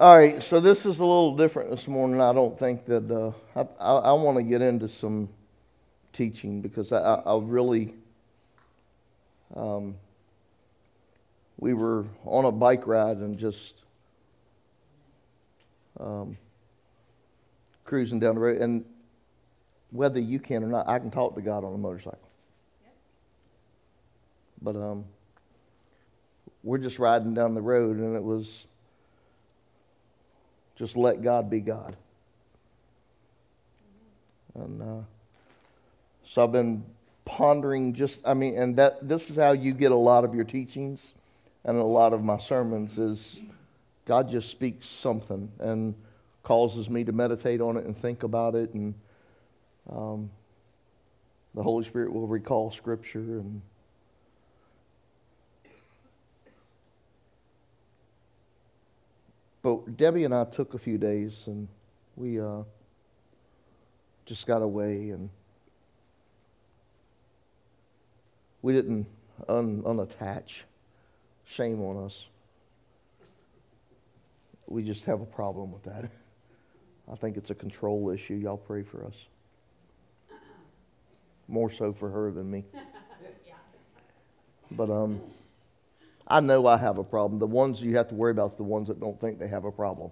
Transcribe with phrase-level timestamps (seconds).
[0.00, 2.20] All right, so this is a little different this morning.
[2.20, 5.28] I don't think that uh, I, I, I want to get into some
[6.12, 7.94] teaching because I, I, I really.
[9.54, 9.94] Um,
[11.56, 13.84] we were on a bike ride and just
[16.00, 16.36] um,
[17.84, 18.84] cruising down the road, and
[19.92, 22.28] whether you can or not, I can talk to God on a motorcycle.
[24.60, 25.04] But um,
[26.64, 28.66] we're just riding down the road, and it was
[30.76, 31.96] just let God be God.
[34.54, 35.04] And uh,
[36.24, 36.84] so I've been
[37.24, 40.44] pondering just, I mean, and that this is how you get a lot of your
[40.44, 41.12] teachings
[41.64, 43.40] and a lot of my sermons is
[44.04, 45.94] God just speaks something and
[46.42, 48.94] causes me to meditate on it and think about it, and
[49.90, 50.30] um,
[51.54, 53.62] the Holy Spirit will recall Scripture and.
[59.66, 61.66] But Debbie and I took a few days and
[62.14, 62.62] we uh,
[64.24, 65.28] just got away and
[68.62, 69.08] we didn't
[69.48, 70.62] un- unattach.
[71.46, 72.26] Shame on us.
[74.68, 76.12] We just have a problem with that.
[77.12, 78.34] I think it's a control issue.
[78.34, 79.16] Y'all pray for us.
[81.48, 82.62] More so for her than me.
[84.72, 85.20] But um,
[86.28, 87.38] I know I have a problem.
[87.38, 89.64] The ones you have to worry about is the ones that don't think they have
[89.64, 90.10] a problem.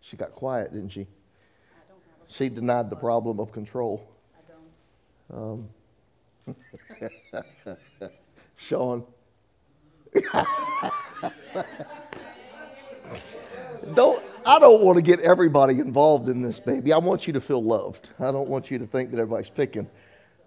[0.00, 1.06] She got quiet, didn't she?
[2.28, 4.08] She denied the problem of control.
[5.32, 5.68] Um,
[8.56, 9.04] Sean.
[13.94, 16.92] don't I don't want to get everybody involved in this, baby.
[16.92, 18.10] I want you to feel loved.
[18.18, 19.88] I don't want you to think that everybody's picking.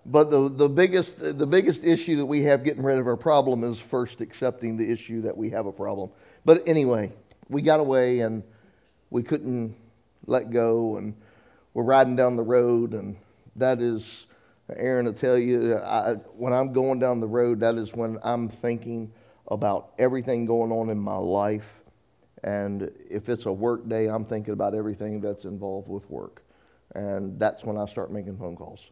[0.05, 3.63] But the, the, biggest, the biggest issue that we have getting rid of our problem
[3.63, 6.11] is first accepting the issue that we have a problem.
[6.45, 7.11] But anyway,
[7.49, 8.43] we got away and
[9.09, 9.75] we couldn't
[10.27, 11.15] let go, and
[11.73, 13.15] we're riding down the road, and
[13.55, 14.25] that is,
[14.75, 18.49] Aaron will tell you, I, when I'm going down the road, that is when I'm
[18.49, 19.11] thinking
[19.47, 21.81] about everything going on in my life.
[22.43, 26.43] And if it's a work day, I'm thinking about everything that's involved with work.
[26.93, 28.89] And that's when I start making phone calls.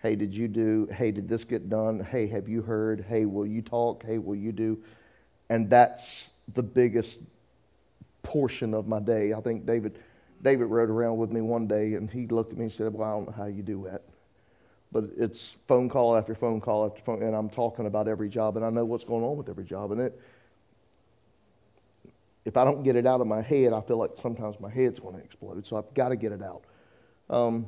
[0.00, 0.88] Hey, did you do?
[0.92, 2.00] Hey, did this get done?
[2.00, 3.04] Hey, have you heard?
[3.08, 4.04] Hey, will you talk?
[4.04, 4.78] Hey, will you do?
[5.50, 7.18] And that's the biggest
[8.22, 9.32] portion of my day.
[9.32, 9.98] I think David,
[10.42, 13.08] David rode around with me one day and he looked at me and said, Well,
[13.08, 14.02] I don't know how you do that.
[14.92, 18.56] But it's phone call after phone call after phone, and I'm talking about every job,
[18.56, 19.92] and I know what's going on with every job.
[19.92, 20.20] And it,
[22.44, 24.98] if I don't get it out of my head, I feel like sometimes my head's
[24.98, 25.66] going to explode.
[25.66, 26.62] So I've got to get it out.
[27.28, 27.66] Um,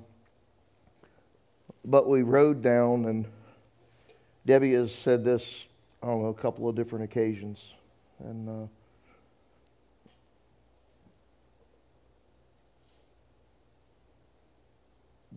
[1.84, 3.26] but we rode down, and
[4.46, 5.64] Debbie has said this,
[6.02, 7.74] I don't know, a couple of different occasions.
[8.18, 8.68] And uh,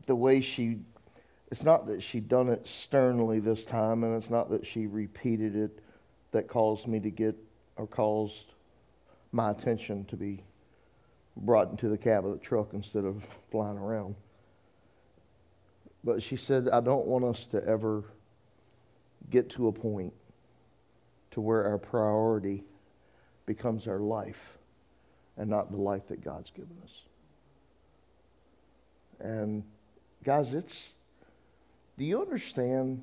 [0.06, 0.80] the way she,
[1.52, 5.56] it's not that she done it sternly this time, and it's not that she repeated
[5.56, 5.80] it
[6.32, 7.36] that caused me to get,
[7.78, 8.54] or caused
[9.32, 10.44] my attention to be
[11.36, 14.16] brought into the cab of the truck instead of flying around.
[16.04, 18.04] But she said, I don't want us to ever
[19.30, 20.14] get to a point
[21.32, 22.64] to where our priority
[23.46, 24.58] becomes our life
[25.38, 26.92] and not the life that God's given us.
[29.20, 29.64] And
[30.24, 30.94] guys, it's
[31.98, 33.02] do you understand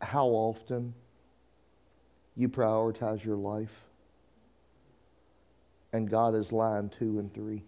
[0.00, 0.94] how often
[2.36, 3.82] you prioritize your life
[5.92, 7.62] and God is line 2 and 3?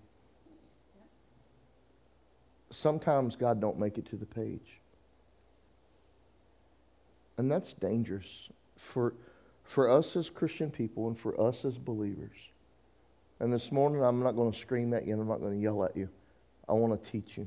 [2.70, 4.80] Sometimes God don't make it to the page.
[7.36, 9.14] And that's dangerous for,
[9.64, 12.36] for us as Christian people and for us as believers.
[13.40, 15.60] And this morning, I'm not going to scream at you and I'm not going to
[15.60, 16.08] yell at you.
[16.68, 17.46] I want to teach you.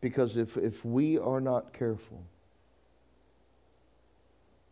[0.00, 2.22] Because if, if we are not careful,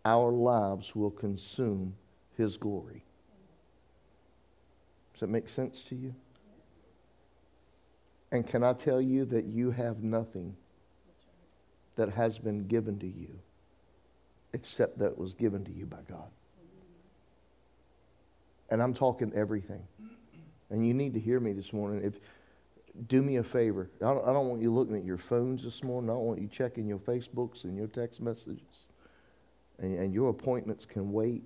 [0.05, 1.94] our lives will consume
[2.37, 3.05] His glory.
[5.14, 6.14] Does that make sense to you?
[8.34, 10.56] And can I tell you that you have nothing
[11.94, 13.38] that has been given to you
[14.52, 16.26] except that it was given to you by God?
[18.70, 19.86] And I'm talking everything.
[20.69, 22.04] And you need to hear me this morning.
[22.04, 22.19] If
[23.06, 23.88] do me a favor.
[24.00, 26.10] I don't, I don't, want you looking at your phones this morning.
[26.10, 28.88] I don't want you checking your Facebooks and your text messages.
[29.78, 31.44] And, and your appointments can wait.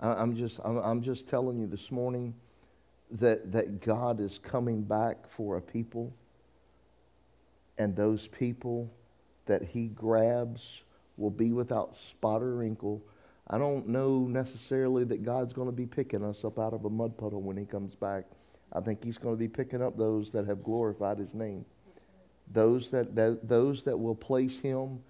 [0.00, 2.32] I, am just, I'm, I'm just telling you this morning
[3.12, 6.12] that, that God is coming back for a people,
[7.78, 8.90] and those people
[9.46, 10.82] that he grabs
[11.16, 13.02] will be without spot or wrinkle.
[13.48, 16.90] I don't know necessarily that God's going to be picking us up out of a
[16.90, 18.24] mud puddle when he comes back.
[18.72, 21.64] I think he's going to be picking up those that have glorified his name.
[22.52, 25.00] Those that, that, those that will place him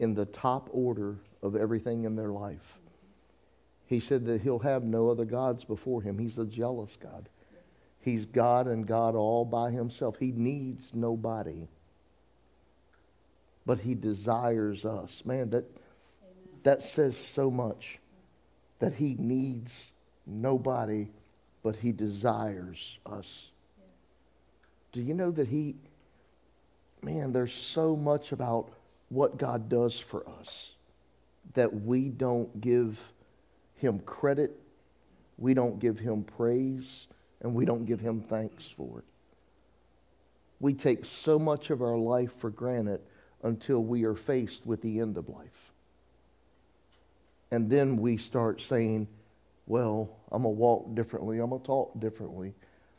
[0.00, 2.78] in the top order of everything in their life.
[3.86, 6.18] He said that he'll have no other gods before him.
[6.18, 7.28] He's a jealous God.
[8.04, 10.18] He's God and God all by himself.
[10.18, 11.68] He needs nobody.
[13.64, 15.22] But he desires us.
[15.24, 15.64] Man, that,
[16.64, 17.98] that says so much.
[18.80, 19.86] That he needs
[20.26, 21.08] nobody,
[21.62, 23.50] but he desires us.
[23.78, 24.08] Yes.
[24.92, 25.76] Do you know that he,
[27.02, 28.70] man, there's so much about
[29.08, 30.72] what God does for us
[31.54, 32.98] that we don't give
[33.76, 34.58] him credit,
[35.38, 37.06] we don't give him praise,
[37.44, 39.04] and we don't give him thanks for it.
[40.60, 43.00] We take so much of our life for granted
[43.42, 45.72] until we are faced with the end of life.
[47.50, 49.06] And then we start saying,
[49.66, 51.38] well, I'm going to walk differently.
[51.38, 52.54] I'm going to talk differently.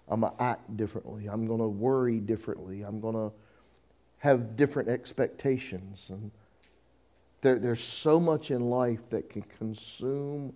[0.08, 1.26] I'm going to act differently.
[1.26, 2.84] I'm going to worry differently.
[2.84, 3.32] I'm going to
[4.20, 6.06] have different expectations.
[6.10, 6.30] And
[7.42, 10.56] there, there's so much in life that can consume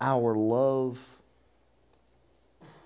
[0.00, 1.00] our love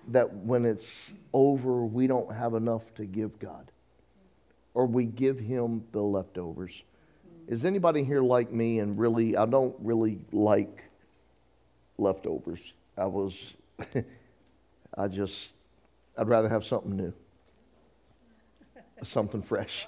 [0.09, 3.71] that when it's over, we don't have enough to give God.
[4.73, 6.83] Or we give Him the leftovers.
[7.47, 10.83] Is anybody here like me and really, I don't really like
[11.97, 12.73] leftovers.
[12.97, 13.53] I was,
[14.97, 15.53] I just,
[16.17, 17.13] I'd rather have something new,
[19.03, 19.87] something fresh.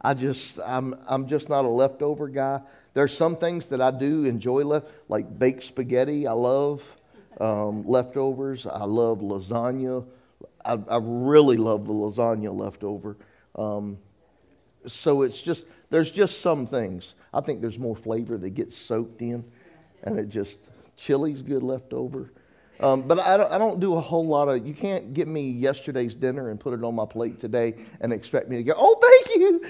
[0.00, 2.60] I just, I'm, I'm just not a leftover guy.
[2.94, 6.26] There's some things that I do enjoy, left, like baked spaghetti.
[6.26, 6.82] I love
[7.40, 8.66] um, leftovers.
[8.66, 10.06] I love lasagna.
[10.64, 13.16] I, I, really love the lasagna leftover.
[13.54, 13.98] Um,
[14.86, 17.14] so it's just, there's just some things.
[17.32, 19.44] I think there's more flavor that gets soaked in,
[20.02, 20.60] and it just,
[20.96, 22.32] chili's good leftover.
[22.80, 25.50] Um, but I don't, I don't do a whole lot of, you can't get me
[25.50, 28.98] yesterday's dinner and put it on my plate today and expect me to go, oh,
[29.00, 29.66] thank you.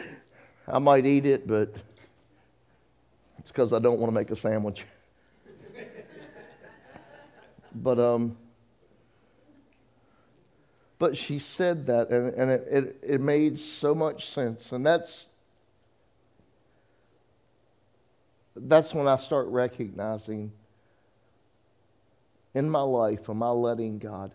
[0.67, 1.73] I might eat it, but
[3.39, 4.85] it's because I don't want to make a sandwich.
[7.83, 8.37] but, um,
[10.99, 14.73] but she said that, and, and it, it, it made so much sense.
[14.73, 15.27] And that's,
[18.55, 20.53] that's when I start recognizing
[22.55, 24.33] in my life, am I letting God,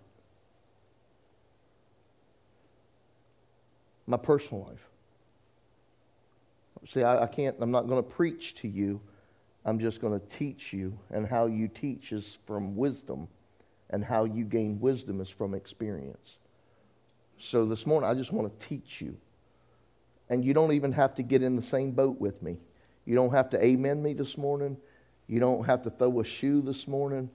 [4.05, 4.85] my personal life,
[6.85, 9.01] See, I, I can't, I'm not going to preach to you.
[9.65, 10.97] I'm just going to teach you.
[11.11, 13.27] And how you teach is from wisdom,
[13.89, 16.37] and how you gain wisdom is from experience.
[17.39, 19.17] So this morning, I just want to teach you.
[20.29, 22.57] And you don't even have to get in the same boat with me.
[23.05, 24.77] You don't have to amen me this morning.
[25.27, 27.29] You don't have to throw a shoe this morning.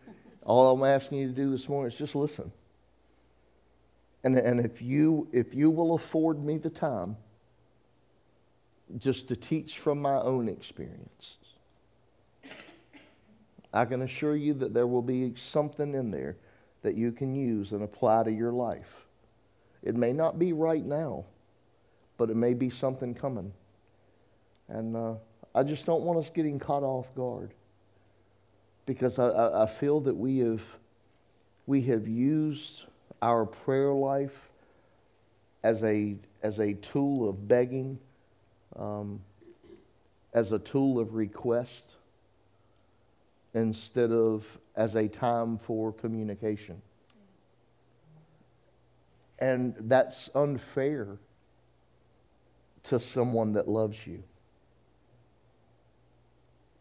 [0.44, 2.52] All I'm asking you to do this morning is just listen.
[4.24, 7.16] And, and if, you, if you will afford me the time,
[8.98, 11.36] just to teach from my own experiences.
[13.76, 16.36] I can assure you that there will be something in there
[16.82, 19.04] that you can use and apply to your life.
[19.82, 21.26] It may not be right now,
[22.16, 23.52] but it may be something coming.
[24.68, 25.14] And uh,
[25.54, 27.50] I just don't want us getting caught off guard
[28.86, 30.62] because I, I, feel that we have,
[31.66, 32.84] we have used
[33.20, 34.48] our prayer life
[35.62, 37.98] as a, as a tool of begging
[38.76, 39.20] um,
[40.32, 41.95] as a tool of request
[43.56, 44.44] instead of
[44.76, 46.80] as a time for communication.
[49.38, 51.18] And that's unfair
[52.84, 54.22] to someone that loves you.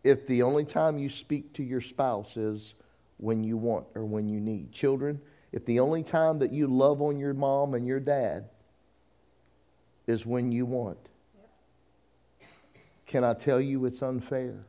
[0.03, 2.73] If the only time you speak to your spouse is
[3.17, 4.71] when you want or when you need.
[4.71, 5.21] Children,
[5.53, 8.49] if the only time that you love on your mom and your dad
[10.07, 10.99] is when you want,
[13.05, 14.65] can I tell you it's unfair?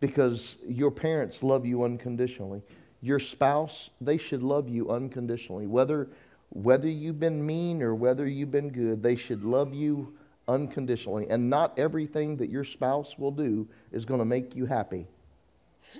[0.00, 2.62] Because your parents love you unconditionally.
[3.00, 5.66] Your spouse, they should love you unconditionally.
[5.66, 6.08] Whether,
[6.50, 10.14] whether you've been mean or whether you've been good, they should love you
[10.48, 11.28] unconditionally.
[11.28, 15.06] And not everything that your spouse will do is going to make you happy.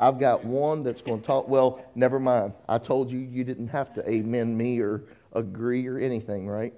[0.00, 1.48] I've got one that's going to talk.
[1.48, 2.52] Well, never mind.
[2.68, 6.74] I told you you didn't have to amen me or agree or anything, right?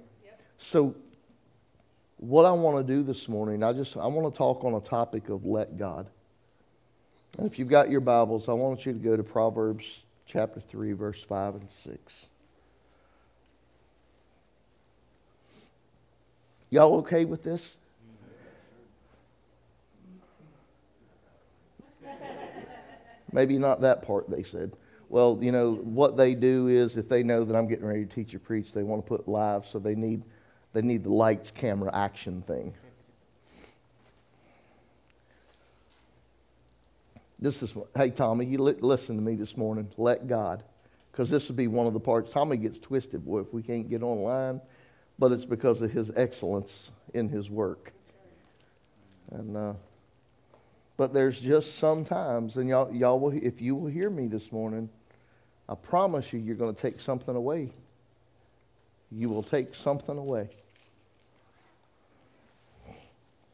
[0.57, 0.95] So,
[2.17, 4.81] what I want to do this morning, I just I want to talk on a
[4.81, 6.07] topic of let God.
[7.37, 10.93] And if you've got your Bibles, I want you to go to Proverbs chapter 3,
[10.93, 12.27] verse 5 and 6.
[16.69, 17.77] Y'all okay with this?
[23.31, 24.73] Maybe not that part, they said.
[25.09, 28.09] Well, you know, what they do is if they know that I'm getting ready to
[28.09, 30.23] teach or preach, they want to put live, so they need,
[30.73, 32.73] they need the lights, camera, action thing.
[37.39, 39.91] This is hey, Tommy, you li- listen to me this morning.
[39.97, 40.63] Let God.
[41.11, 42.31] Because this would be one of the parts.
[42.31, 44.61] Tommy gets twisted, boy, if we can't get online,
[45.17, 47.91] but it's because of his excellence in his work.
[49.31, 49.73] And, uh,
[50.95, 54.89] but there's just sometimes, and y'all, y'all will, if you will hear me this morning,
[55.69, 57.71] I promise you, you're going to take something away.
[59.11, 60.49] You will take something away.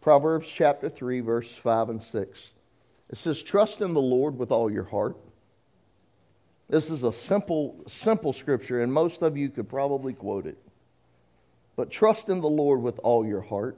[0.02, 2.50] Proverbs chapter 3, verse 5 and 6.
[3.10, 5.16] It says, Trust in the Lord with all your heart.
[6.70, 10.58] This is a simple, simple scripture, and most of you could probably quote it.
[11.76, 13.78] But trust in the Lord with all your heart.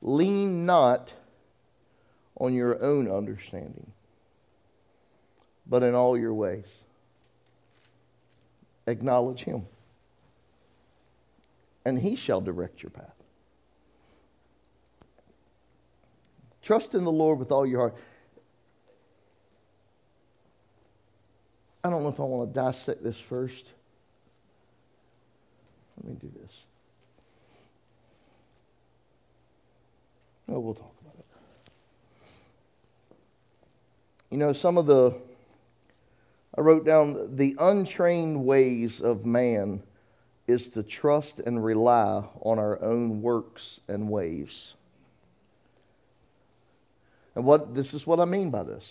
[0.00, 1.12] Lean not
[2.38, 3.92] on your own understanding,
[5.66, 6.66] but in all your ways.
[8.86, 9.66] Acknowledge him,
[11.84, 13.14] and he shall direct your path.
[16.62, 17.96] Trust in the Lord with all your heart.
[21.84, 23.66] I don't know if I want to dissect this first.
[25.96, 26.52] Let me do this.
[30.48, 31.24] Oh, we'll talk about it.
[34.30, 35.14] You know, some of the,
[36.56, 39.82] I wrote down the untrained ways of man
[40.46, 44.74] is to trust and rely on our own works and ways.
[47.34, 48.84] And what this is what I mean by this.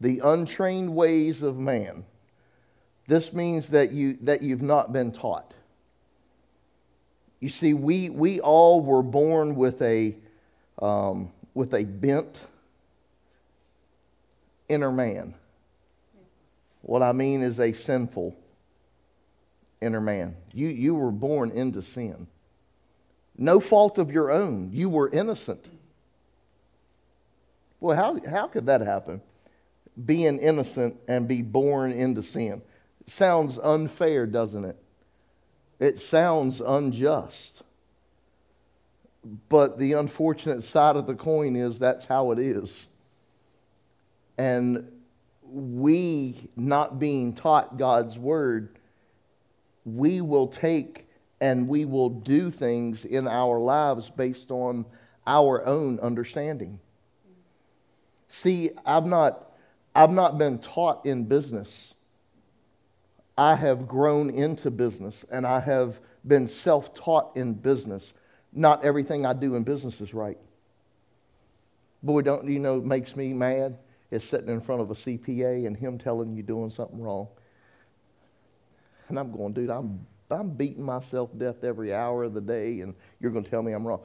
[0.00, 2.04] The untrained ways of man.
[3.06, 5.52] This means that you that you've not been taught.
[7.40, 10.14] You see, we we all were born with a
[10.80, 12.46] um, with a bent
[14.68, 15.34] inner man.
[16.84, 18.36] What I mean is a sinful
[19.80, 20.36] inner man.
[20.52, 22.26] You, you were born into sin.
[23.38, 24.68] No fault of your own.
[24.70, 25.66] You were innocent.
[27.80, 29.22] Well, how, how could that happen?
[30.04, 32.60] Being innocent and be born into sin.
[33.06, 34.76] Sounds unfair, doesn't it?
[35.80, 37.62] It sounds unjust.
[39.48, 42.86] But the unfortunate side of the coin is that's how it is.
[44.36, 44.90] And
[45.46, 48.76] we, not being taught God's word,
[49.84, 51.06] we will take
[51.40, 54.86] and we will do things in our lives based on
[55.26, 56.80] our own understanding.
[58.28, 59.52] See, I've not,
[59.94, 61.92] I've not been taught in business.
[63.36, 68.12] I have grown into business and I have been self taught in business.
[68.52, 70.38] Not everything I do in business is right.
[72.02, 73.76] Boy, don't you know, it makes me mad
[74.14, 77.26] is sitting in front of a CPA and him telling you doing something wrong.
[79.08, 82.94] And I'm going, dude, I'm, I'm beating myself death every hour of the day, and
[83.18, 84.02] you're going to tell me I'm wrong.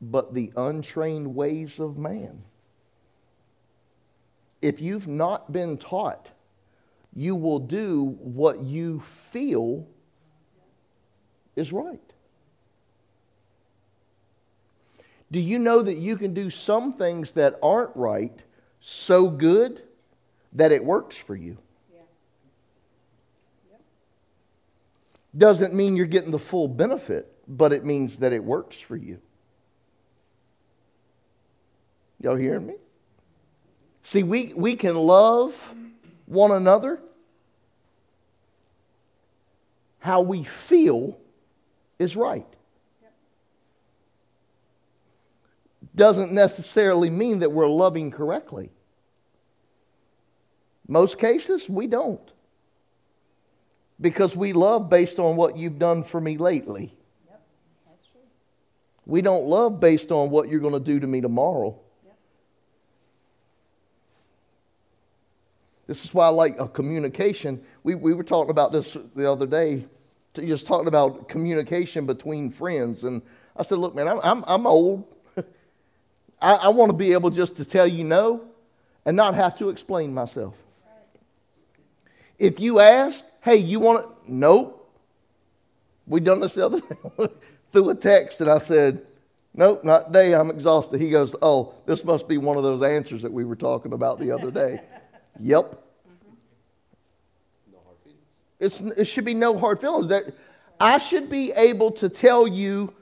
[0.00, 2.42] But the untrained ways of man.
[4.62, 6.28] If you've not been taught,
[7.14, 9.00] you will do what you
[9.30, 9.86] feel
[11.54, 12.00] is right.
[15.30, 18.38] Do you know that you can do some things that aren't right
[18.82, 19.80] so good
[20.52, 21.56] that it works for you?
[25.36, 29.18] Doesn't mean you're getting the full benefit, but it means that it works for you.
[32.20, 32.74] Y'all hearing me?
[34.02, 35.74] See, we, we can love
[36.26, 37.00] one another
[40.00, 41.16] how we feel
[41.98, 42.46] is right.
[45.94, 48.70] Doesn't necessarily mean that we're loving correctly.
[50.88, 52.32] Most cases, we don't.
[54.00, 56.94] Because we love based on what you've done for me lately.
[59.04, 61.78] We don't love based on what you're going to do to me tomorrow.
[65.86, 67.60] This is why I like a communication.
[67.82, 69.86] We, we were talking about this the other day,
[70.34, 73.04] just talking about communication between friends.
[73.04, 73.20] And
[73.56, 75.04] I said, Look, man, I'm, I'm, I'm old.
[76.42, 78.44] I, I want to be able just to tell you no
[79.06, 80.54] and not have to explain myself.
[82.38, 84.06] If you ask, hey, you want it?
[84.26, 84.78] Nope.
[86.06, 87.28] We done this the other day
[87.72, 89.06] through a text, and I said,
[89.54, 90.34] nope, not today.
[90.34, 91.00] I'm exhausted.
[91.00, 94.18] He goes, oh, this must be one of those answers that we were talking about
[94.18, 94.80] the other day.
[95.40, 95.64] yep.
[95.66, 96.34] Mm-hmm.
[98.58, 100.08] It's, it should be no hard feelings.
[100.08, 100.34] That,
[100.80, 102.92] I should be able to tell you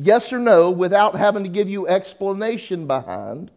[0.00, 3.50] yes or no without having to give you explanation behind.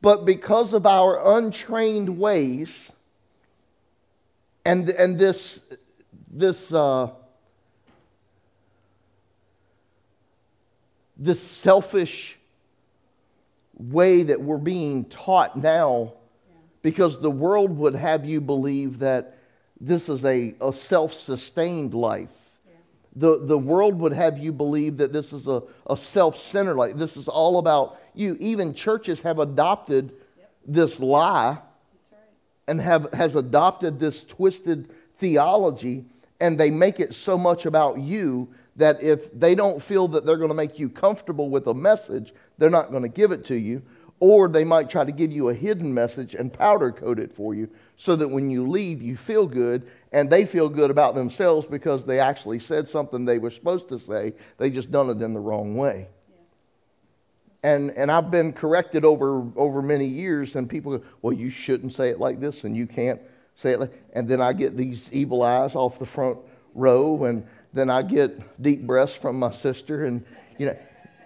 [0.00, 2.90] But because of our untrained ways
[4.64, 5.60] and, and this,
[6.30, 7.10] this, uh,
[11.16, 12.38] this selfish
[13.76, 16.12] way that we're being taught now,
[16.82, 19.38] because the world would have you believe that
[19.80, 22.28] this is a, a self sustained life.
[23.16, 26.96] The, the world would have you believe that this is a, a self centered like
[26.96, 28.36] This is all about you.
[28.40, 30.52] Even churches have adopted yep.
[30.66, 32.20] this lie right.
[32.66, 36.04] and have, has adopted this twisted theology,
[36.40, 40.36] and they make it so much about you that if they don't feel that they're
[40.36, 43.54] going to make you comfortable with a message, they're not going to give it to
[43.54, 43.82] you.
[44.20, 47.54] Or they might try to give you a hidden message and powder coat it for
[47.54, 51.66] you so that when you leave, you feel good and they feel good about themselves
[51.66, 54.32] because they actually said something they were supposed to say.
[54.58, 56.06] They just done it in the wrong way.
[57.64, 61.94] And, and I've been corrected over, over many years, and people go, Well, you shouldn't
[61.94, 63.20] say it like this, and you can't
[63.56, 66.38] say it like And then I get these evil eyes off the front
[66.74, 70.04] row, and then I get deep breaths from my sister.
[70.04, 70.24] And,
[70.58, 70.78] you know,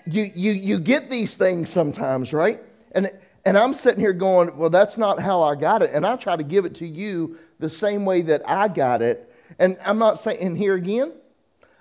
[0.06, 2.62] you, you, you get these things sometimes, right?
[2.92, 3.10] And,
[3.48, 5.92] and I'm sitting here going, Well, that's not how I got it.
[5.94, 9.34] And I try to give it to you the same way that I got it.
[9.58, 11.14] And I'm not saying, here again,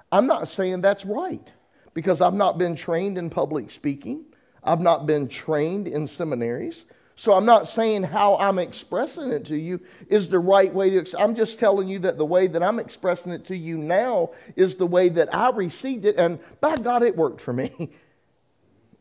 [0.10, 1.46] I'm not saying that's right
[1.94, 4.24] because I've not been trained in public speaking.
[4.64, 6.86] I've not been trained in seminaries.
[7.18, 11.20] So I'm not saying how I'm expressing it to you is the right way to.
[11.20, 14.78] I'm just telling you that the way that I'm expressing it to you now is
[14.78, 17.90] the way that I received it, and by God, it worked for me.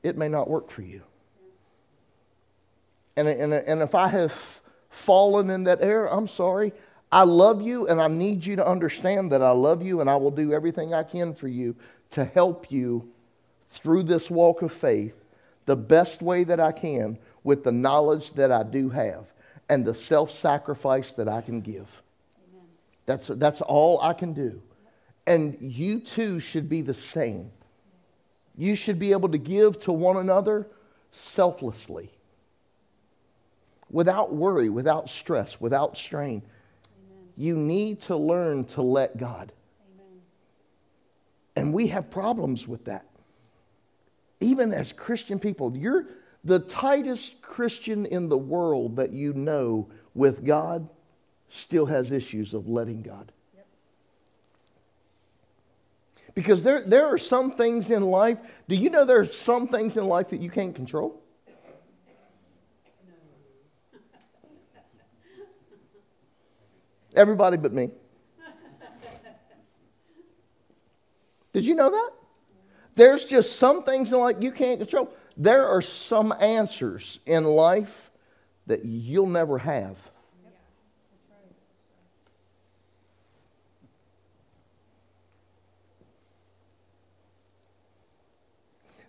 [0.03, 1.03] It may not work for you.
[3.17, 6.73] And, and, and if I have fallen in that error, I'm sorry.
[7.11, 10.17] I love you, and I need you to understand that I love you, and I
[10.17, 11.77] will do everything I can for you
[12.11, 13.11] to help you
[13.71, 15.25] through this walk of faith
[15.67, 19.27] the best way that I can with the knowledge that I do have
[19.69, 22.03] and the self sacrifice that I can give.
[23.05, 24.63] That's, that's all I can do.
[25.27, 27.51] And you too should be the same.
[28.57, 30.67] You should be able to give to one another
[31.13, 32.11] selflessly,
[33.91, 36.43] without worry, without stress, without strain.
[36.43, 37.29] Amen.
[37.37, 39.53] You need to learn to let God.
[39.95, 40.21] Amen.
[41.55, 43.07] And we have problems with that
[44.41, 46.07] even as Christian people, you're
[46.45, 50.89] the tightest Christian in the world that you know with God
[51.49, 53.33] still has issues of letting God.
[56.35, 58.37] Because there, there are some things in life,
[58.69, 61.23] do you know there are some things in life that you can't control?
[67.17, 67.91] Everybody but me.
[71.53, 72.11] Did you know that?
[72.97, 75.11] There's just some things in life you can't control.
[75.39, 78.11] There are some answers in life
[78.67, 79.97] that you'll never have.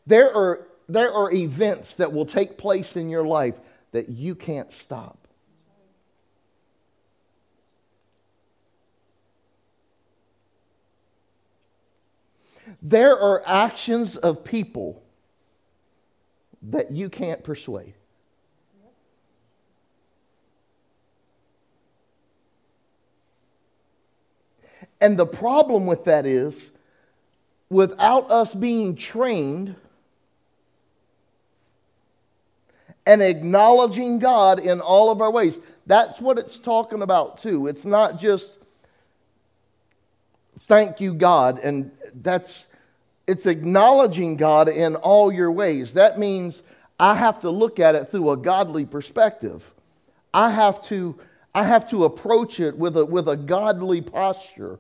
[0.06, 3.56] There are, there are events that will take place in your life
[3.91, 5.27] that you can't stop.
[12.82, 15.03] There are actions of people
[16.63, 17.93] that you can't persuade.
[24.99, 26.69] And the problem with that is,
[27.69, 29.75] without us being trained
[33.06, 37.67] and acknowledging God in all of our ways, that's what it's talking about, too.
[37.67, 38.58] It's not just
[40.67, 41.91] thank you, God, and
[42.23, 42.65] that's
[43.27, 45.93] it's acknowledging God in all your ways.
[45.93, 46.63] That means
[46.97, 49.69] I have to look at it through a godly perspective.
[50.34, 51.19] I have to,
[51.53, 54.80] I have to approach it with a, with a godly posture.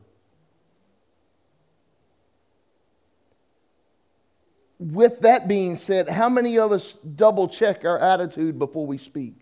[4.79, 9.41] With that being said, how many of us double check our attitude before we speak?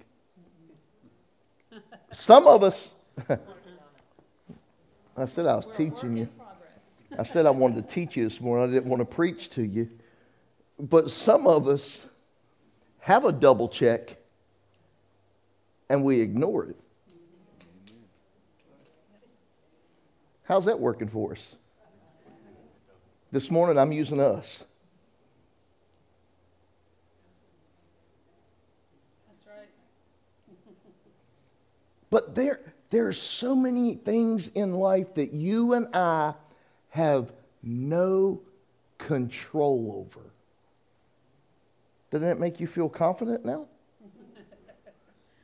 [2.12, 2.90] Some of us,
[5.18, 6.30] I said I was teaching you.
[7.18, 8.70] I said I wanted to teach you this morning.
[8.70, 9.90] I didn't want to preach to you.
[10.80, 12.06] But some of us
[13.00, 14.18] have a double check
[15.90, 16.76] and we ignore it.
[20.44, 21.56] How's that working for us?
[23.32, 24.64] This morning I'm using us.
[29.28, 29.70] That's right.
[32.10, 36.34] but there There are so many things in life that you and I
[36.96, 38.40] have no
[38.98, 40.26] control over.
[42.10, 43.66] Doesn't that make you feel confident now?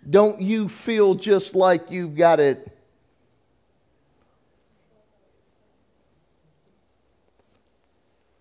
[0.10, 2.72] Don't you feel just like you've got it?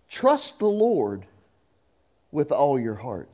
[0.07, 1.25] Trust the Lord
[2.31, 3.27] with all your heart.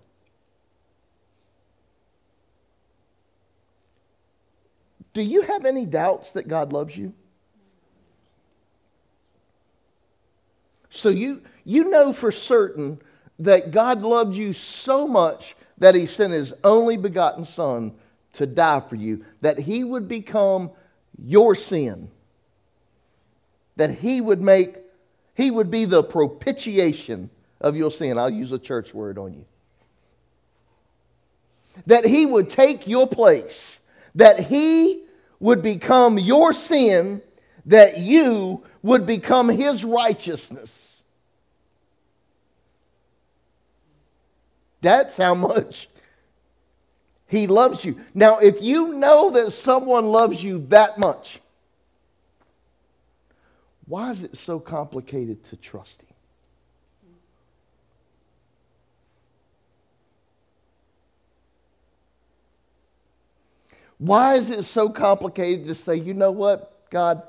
[5.13, 7.13] Do you have any doubts that God loves you?
[10.97, 12.99] So you, you know for certain
[13.39, 17.93] that God loved you so much that he sent his only begotten Son
[18.33, 20.71] to die for you, that he would become
[21.23, 22.09] your sin,
[23.75, 24.77] that he would make,
[25.35, 27.29] he would be the propitiation
[27.61, 28.17] of your sin.
[28.17, 29.45] I'll use a church word on you.
[31.85, 33.77] That he would take your place,
[34.15, 35.03] that he
[35.39, 37.21] would become your sin,
[37.67, 40.86] that you would become his righteousness.
[44.87, 45.89] That's how much
[47.27, 47.99] he loves you.
[48.13, 51.41] Now, if you know that someone loves you that much,
[53.85, 56.07] why is it so complicated to trust him?
[63.97, 67.23] Why is it so complicated to say, you know what, God,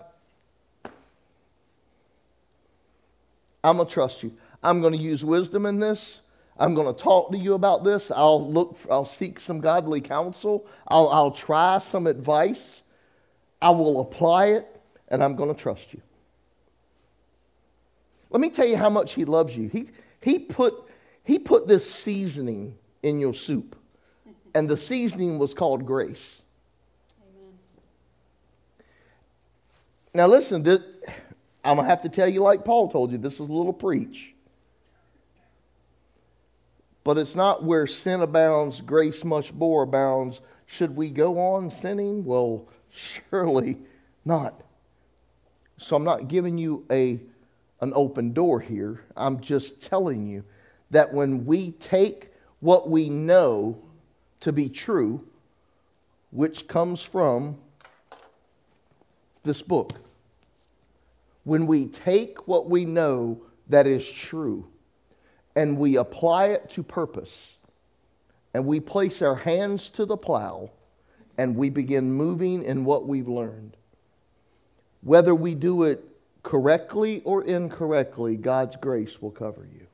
[3.65, 4.33] I'm going to trust you.
[4.63, 6.21] I'm going to use wisdom in this.
[6.59, 8.11] I'm going to talk to you about this.
[8.11, 10.67] I'll look, I'll seek some godly counsel.
[10.89, 12.83] I'll, I'll try some advice.
[13.63, 16.01] I will apply it, and I'm going to trust you.
[18.31, 19.69] Let me tell you how much he loves you.
[19.69, 19.91] He,
[20.21, 20.75] he, put,
[21.25, 23.77] he put this seasoning in your soup,
[24.55, 26.43] and the seasoning was called grace.
[27.23, 27.53] Amen.
[30.13, 30.81] Now, listen, this,
[31.65, 33.73] I'm going to have to tell you, like Paul told you, this is a little
[33.73, 34.35] preach.
[37.05, 40.41] But it's not where sin abounds, grace much more abounds.
[40.67, 42.25] Should we go on sinning?
[42.25, 43.79] Well, surely
[44.25, 44.61] not.
[45.79, 47.21] So I'm not giving you a,
[47.81, 49.05] an open door here.
[49.17, 50.45] I'm just telling you
[50.91, 53.83] that when we take what we know
[54.41, 55.27] to be true,
[56.31, 57.57] which comes from
[59.45, 59.93] this book,
[61.45, 64.67] when we take what we know that is true,
[65.59, 67.57] and we apply it to purpose,
[68.55, 70.71] and we place our hands to the plow,
[71.37, 73.77] and we begin moving in what we've learned.
[75.03, 76.05] Whether we do it
[76.45, 79.89] correctly or incorrectly, God's grace will cover you.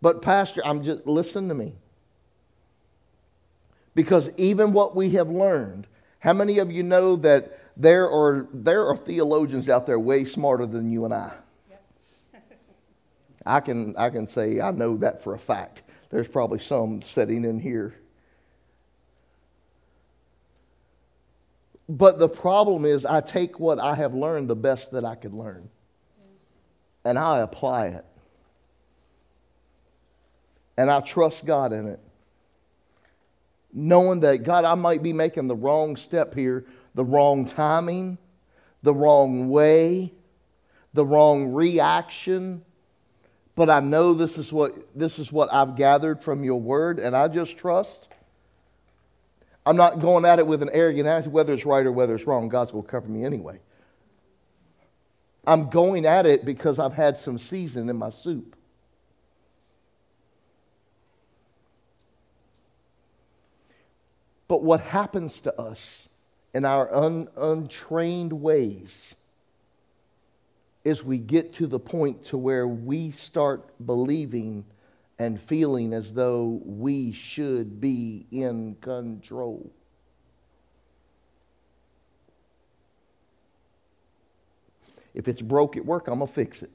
[0.00, 1.74] But, Pastor, I'm just, listen to me.
[3.96, 5.88] Because even what we have learned,
[6.20, 10.64] how many of you know that there are, there are theologians out there way smarter
[10.64, 11.32] than you and I?
[13.46, 15.82] I can, I can say I know that for a fact.
[16.10, 17.94] There's probably some sitting in here.
[21.88, 25.34] But the problem is, I take what I have learned the best that I could
[25.34, 25.68] learn,
[27.04, 28.04] and I apply it.
[30.76, 32.00] And I trust God in it.
[33.72, 38.18] Knowing that, God, I might be making the wrong step here, the wrong timing,
[38.82, 40.12] the wrong way,
[40.94, 42.64] the wrong reaction
[43.60, 47.14] but I know this is what this is what I've gathered from your word, and
[47.14, 48.08] I just trust.
[49.66, 52.26] I'm not going at it with an arrogant attitude, whether it's right or whether it's
[52.26, 52.48] wrong.
[52.48, 53.60] God's will cover me anyway.
[55.46, 58.56] I'm going at it because I've had some season in my soup.
[64.48, 66.08] But what happens to us
[66.54, 69.14] in our un, untrained ways
[70.84, 74.64] is we get to the point to where we start believing
[75.18, 79.70] and feeling as though we should be in control.
[85.12, 86.70] If it's broke at work, I'm going to fix it.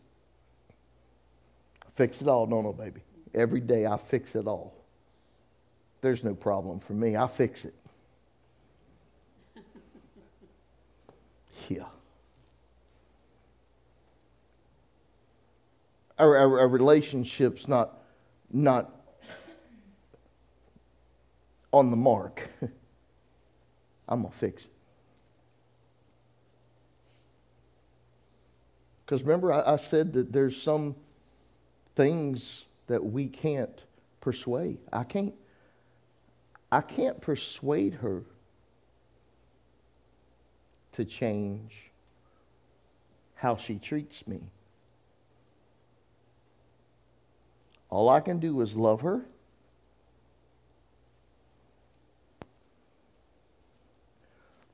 [1.96, 2.46] Fix it all.
[2.46, 3.02] No, no, baby.
[3.34, 4.76] Every day I fix it all.
[6.02, 7.16] There's no problem for me.
[7.16, 7.74] I fix it.
[11.68, 11.86] Yeah.
[16.18, 17.98] Our, our, our relationship's not,
[18.52, 18.92] not
[21.74, 22.50] on the mark,
[24.08, 24.72] I'm going to fix it.
[29.06, 30.96] Because remember, I, I, said that there's some
[31.96, 33.84] things that we can't
[34.20, 34.80] persuade.
[34.92, 35.34] I can't,
[36.72, 38.24] I can't persuade her
[40.94, 41.92] to change
[43.36, 44.40] how she treats me.
[47.90, 49.22] All I can do is love her.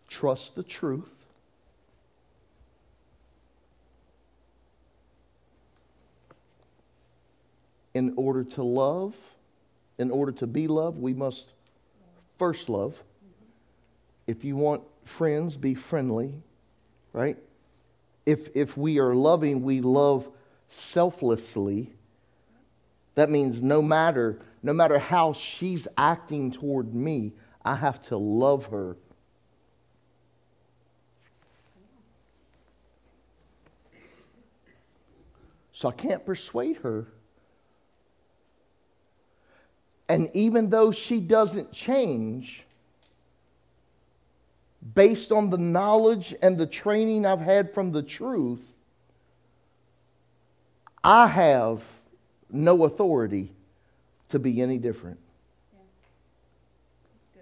[0.08, 1.10] Trust the truth.
[7.93, 9.15] In order to love,
[9.97, 11.45] in order to be loved, we must
[12.38, 12.95] first love.
[14.28, 16.34] If you want friends, be friendly,
[17.13, 17.38] right?
[18.26, 20.28] If, if we are loving, we love
[20.69, 21.91] selflessly.
[23.15, 28.65] That means no matter, no matter how she's acting toward me, I have to love
[28.67, 28.97] her.
[35.71, 37.08] So I can't persuade her.
[40.08, 42.65] And even though she doesn't change,
[44.93, 48.74] based on the knowledge and the training I've had from the truth,
[51.04, 51.84] I have
[52.51, 53.51] no authority
[54.29, 55.19] to be any different.
[55.73, 55.79] Yeah.
[57.13, 57.41] That's good.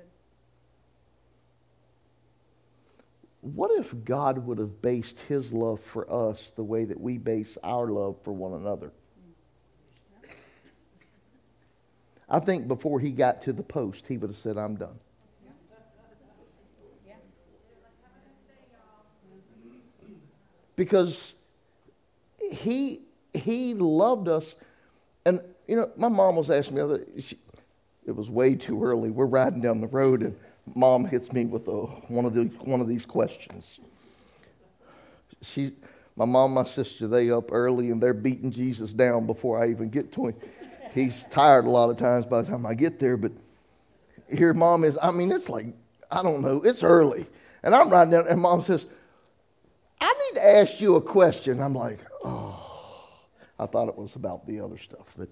[3.41, 7.58] What if God would have based his love for us the way that we base
[7.63, 8.91] our love for one another?
[12.32, 15.00] I think before he got to the post, he would have said, I'm done.
[20.76, 21.34] Because
[22.52, 23.02] he
[23.34, 24.56] he loved us
[25.26, 27.38] and you know my mom was asking me other she,
[28.06, 29.12] it was way too early.
[29.12, 30.36] We're riding down the road and
[30.76, 33.80] mom hits me with a, one of the one of these questions.
[35.42, 35.74] She
[36.16, 39.90] my mom my sister they up early and they're beating jesus down before i even
[39.90, 40.36] get to him.
[40.94, 43.32] He's tired a lot of times by the time i get there but
[44.30, 45.68] here mom is i mean it's like
[46.12, 47.26] i don't know it's early.
[47.64, 48.86] And i'm riding down and mom says
[50.02, 51.60] I need to ask you a question.
[51.60, 52.00] I'm like,
[53.60, 55.28] I thought it was about the other stuff, but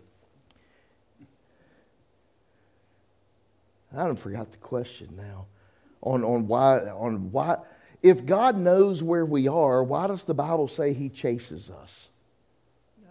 [3.96, 5.46] I don't forgot the question now.
[6.02, 7.58] On, on why on why
[8.04, 12.10] if God knows where we are, why does the Bible say he chases us?
[13.02, 13.10] No,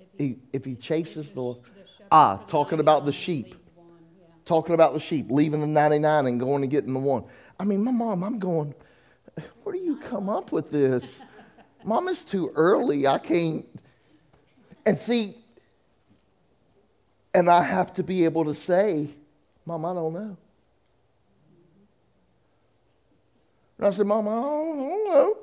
[0.00, 3.54] if He, if he chases the the shepherd ah, talking about the sheep.
[3.74, 3.86] one,
[4.18, 4.26] yeah.
[4.44, 7.24] talking about the sheep, leaving the 99 and going and getting the one.
[7.60, 8.74] I mean, my mom, I'm going,
[9.62, 11.04] where do you come up with this?
[11.84, 13.06] Mom, it's too early.
[13.06, 13.66] I can't.
[14.86, 15.36] And see,
[17.32, 19.08] and I have to be able to say,
[19.66, 20.36] Mom, I don't know.
[23.78, 25.36] And I said, Mom, I don't, I don't know.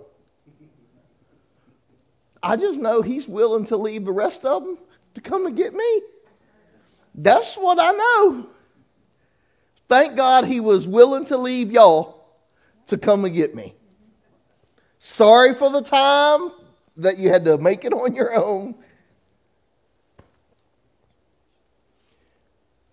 [2.43, 4.77] I just know he's willing to leave the rest of them
[5.15, 6.01] to come and get me.
[7.13, 8.49] That's what I know.
[9.87, 12.25] Thank God he was willing to leave y'all
[12.87, 13.75] to come and get me.
[14.99, 16.51] Sorry for the time
[16.97, 18.75] that you had to make it on your own.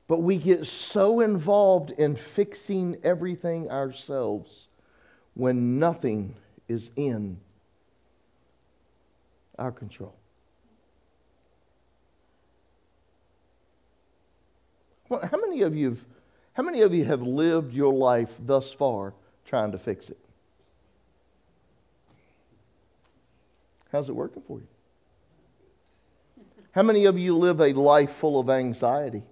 [0.09, 4.69] But we get so involved in fixing everything ourselves
[5.35, 6.35] when nothing
[6.67, 7.39] is in
[9.59, 10.15] our control.
[15.11, 16.05] Well, how many of you have,
[16.55, 19.13] how many of you have lived your life thus far
[19.45, 20.19] trying to fix it?
[23.93, 24.67] How's it working for you?
[26.73, 29.23] How many of you live a life full of anxiety?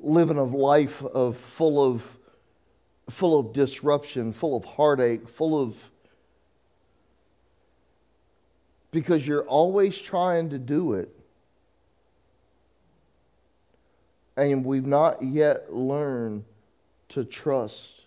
[0.00, 2.16] Living a life of full of
[3.10, 5.90] full of disruption, full of heartache, full of
[8.90, 11.14] because you're always trying to do it.
[14.36, 16.44] And we've not yet learned
[17.10, 18.02] to trust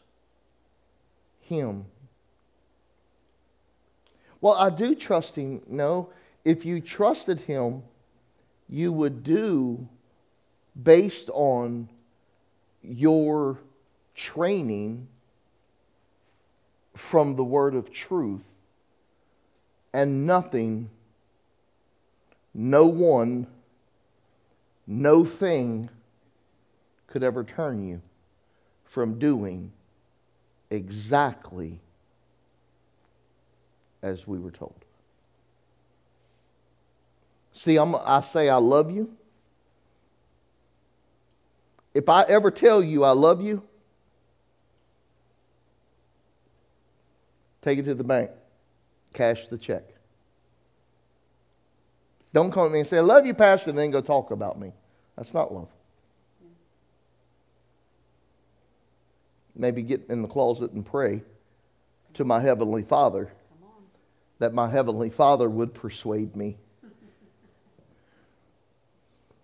[1.41, 1.85] Him.
[4.39, 5.61] Well, I do trust Him.
[5.67, 6.09] No,
[6.45, 7.83] if you trusted Him,
[8.69, 9.87] you would do
[10.81, 11.89] based on
[12.81, 13.59] your
[14.15, 15.07] training
[16.95, 18.45] from the word of truth
[19.93, 20.89] and nothing,
[22.53, 23.47] no one,
[24.87, 25.89] no thing
[27.07, 28.01] could ever turn you
[28.85, 29.71] from doing
[30.69, 31.79] exactly
[34.01, 34.85] as we were told.
[37.53, 39.15] See, I'm, I say I love you.
[41.93, 43.63] If I ever tell you I love you,
[47.61, 48.31] take it to the bank,
[49.13, 49.83] cash the check.
[52.33, 54.57] Don't come to me and say, I love you, Pastor, and then go talk about
[54.57, 54.71] me.
[55.17, 55.67] That's not love.
[59.55, 61.21] maybe get in the closet and pray
[62.15, 63.31] to my Heavenly Father
[64.39, 66.57] that my Heavenly Father would persuade me.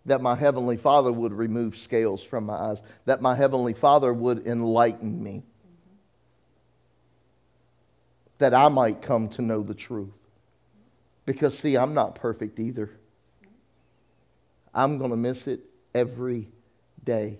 [0.07, 2.77] That my Heavenly Father would remove scales from my eyes.
[3.05, 5.43] That my Heavenly Father would enlighten me.
[8.39, 10.09] That I might come to know the truth.
[11.25, 12.89] Because, see, I'm not perfect either.
[14.73, 15.61] I'm going to miss it
[15.93, 16.47] every
[17.03, 17.39] day.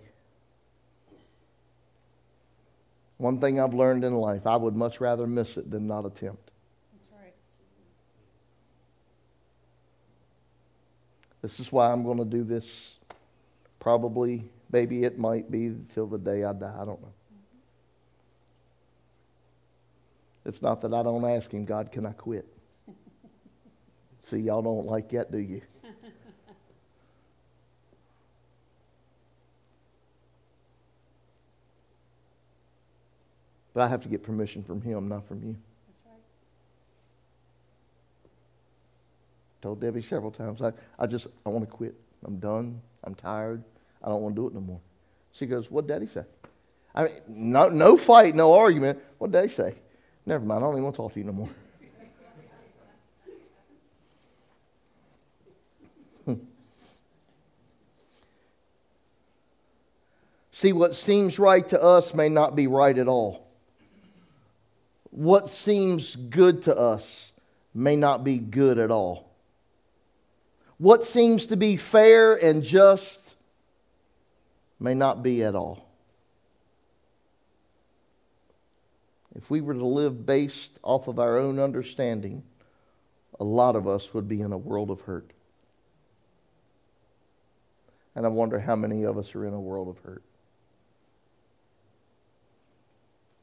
[3.17, 6.51] One thing I've learned in life, I would much rather miss it than not attempt.
[6.93, 7.33] That's right.
[11.47, 12.95] This is why I'm going to do this.
[13.79, 16.73] Probably, maybe it might be till the day I die.
[16.75, 17.13] I don't know.
[20.45, 22.45] It's not that I don't ask Him, God, can I quit?
[24.23, 25.61] See, y'all don't like that, do you?
[33.73, 35.55] But I have to get permission from Him, not from you.
[35.87, 36.19] That's right.
[39.67, 41.93] Told Debbie several times, I, I just, I want to quit.
[42.23, 42.81] I'm done.
[43.03, 43.61] I'm tired.
[44.01, 44.79] I don't want to do it no more.
[45.33, 46.23] She goes, What daddy say?
[46.95, 48.97] I mean, no, no fight, no argument.
[49.17, 49.75] What did they say?
[50.25, 50.59] Never mind.
[50.59, 51.49] I don't even want to talk to you no more.
[56.23, 56.35] Hmm.
[60.53, 63.45] See, what seems right to us may not be right at all.
[65.11, 67.33] What seems good to us
[67.73, 69.26] may not be good at all.
[70.77, 73.35] What seems to be fair and just
[74.79, 75.87] may not be at all.
[79.35, 82.43] If we were to live based off of our own understanding,
[83.39, 85.31] a lot of us would be in a world of hurt.
[88.15, 90.23] And I wonder how many of us are in a world of hurt.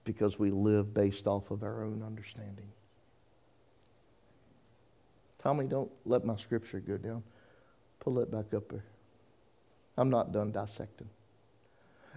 [0.05, 2.73] Because we live based off of our own understanding.
[5.45, 7.23] Tommy, don't let my scripture go down.
[8.01, 8.85] Pull it back up there.
[9.99, 11.09] I'm not done dissecting.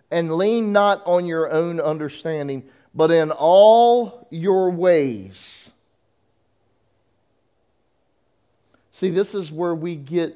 [0.10, 2.64] And lean not on your own understanding,
[2.96, 5.70] but in all your ways.
[8.94, 10.36] See, this is where we get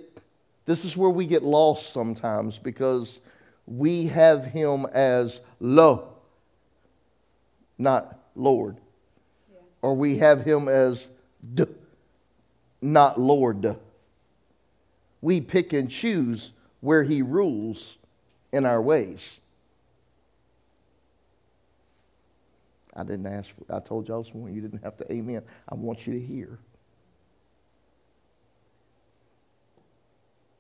[0.66, 3.20] this is where we get lost sometimes because
[3.66, 6.10] we have him as lo,
[7.78, 8.78] not Lord.
[9.52, 9.60] Yeah.
[9.82, 11.08] Or we have him as
[11.56, 11.66] d,
[12.82, 13.78] not Lord.
[15.22, 17.96] We pick and choose where he rules
[18.52, 19.38] in our ways.
[22.94, 23.50] I didn't ask.
[23.56, 25.44] For, I told y'all this morning you didn't have to amen.
[25.70, 26.60] I want you to hear.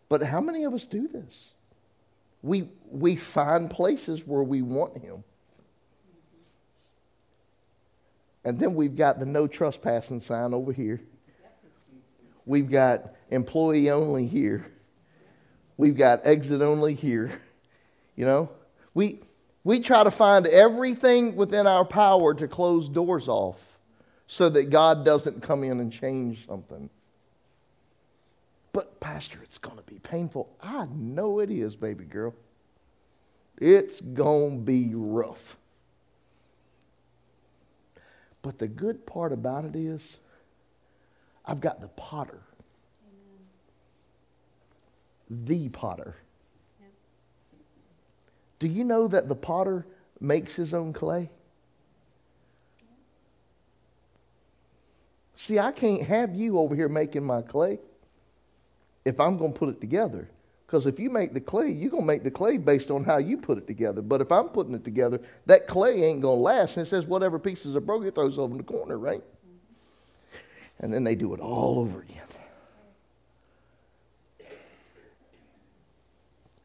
[0.07, 1.49] But how many of us do this?
[2.41, 5.23] We, we find places where we want him.
[8.43, 11.01] And then we've got the no trespassing sign over here.
[12.45, 14.65] We've got employee only here.
[15.77, 17.39] We've got exit only here.
[18.15, 18.49] You know,
[18.93, 19.19] we,
[19.63, 23.57] we try to find everything within our power to close doors off
[24.27, 26.89] so that God doesn't come in and change something.
[28.73, 30.49] But, Pastor, it's going to be painful.
[30.61, 32.33] I know it is, baby girl.
[33.57, 35.57] It's going to be rough.
[38.41, 40.17] But the good part about it is,
[41.45, 42.41] I've got the potter,
[45.29, 45.45] Amen.
[45.45, 46.15] the potter.
[46.79, 46.87] Yeah.
[48.59, 49.85] Do you know that the potter
[50.19, 51.29] makes his own clay?
[55.35, 57.79] See, I can't have you over here making my clay
[59.05, 60.29] if I'm going to put it together.
[60.67, 63.17] Because if you make the clay, you're going to make the clay based on how
[63.17, 64.03] you put it together.
[64.03, 66.77] But if I'm putting it together, that clay ain't going to last.
[66.77, 69.23] And it says whatever pieces are broken, it throws over in the corner, right?
[70.81, 72.17] And then they do it all over again.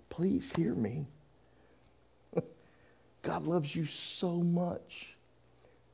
[0.08, 1.06] Please hear me.
[3.22, 5.14] God loves you so much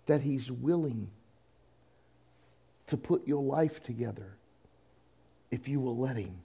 [0.06, 1.10] that He's willing
[2.86, 4.36] to put your life together
[5.50, 6.36] if you will let Him.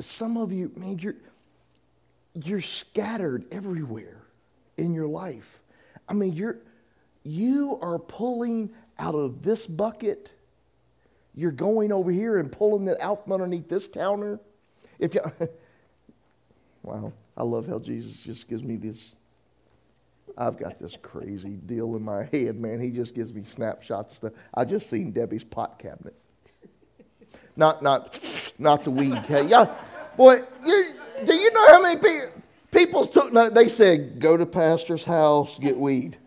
[0.00, 1.16] Some of you, man, you're,
[2.32, 4.22] you're scattered everywhere
[4.78, 5.60] in your life.
[6.08, 6.56] I mean, you're,
[7.24, 10.30] you are pulling out of this bucket.
[11.34, 14.38] You're going over here and pulling it out from underneath this counter.
[14.98, 15.20] If you,
[16.82, 19.14] wow, I love how Jesus just gives me this.
[20.36, 22.80] I've got this crazy deal in my head, man.
[22.80, 24.32] He just gives me snapshots of stuff.
[24.54, 26.14] I just seen Debbie's pot cabinet.
[27.56, 28.20] Not, not,
[28.58, 29.22] not the weed.
[29.26, 29.74] ca- Yeah,
[30.16, 30.94] boy, you
[31.24, 35.58] do you know how many people, people's took, no, they said, go to pastor's house,
[35.58, 36.18] get weed.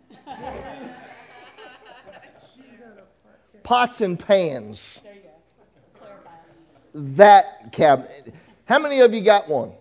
[3.67, 5.01] Pots and pans.
[5.03, 5.99] There you go.
[5.99, 6.29] Clarify.
[7.17, 8.33] That cabinet.
[8.63, 9.73] How many of you got one?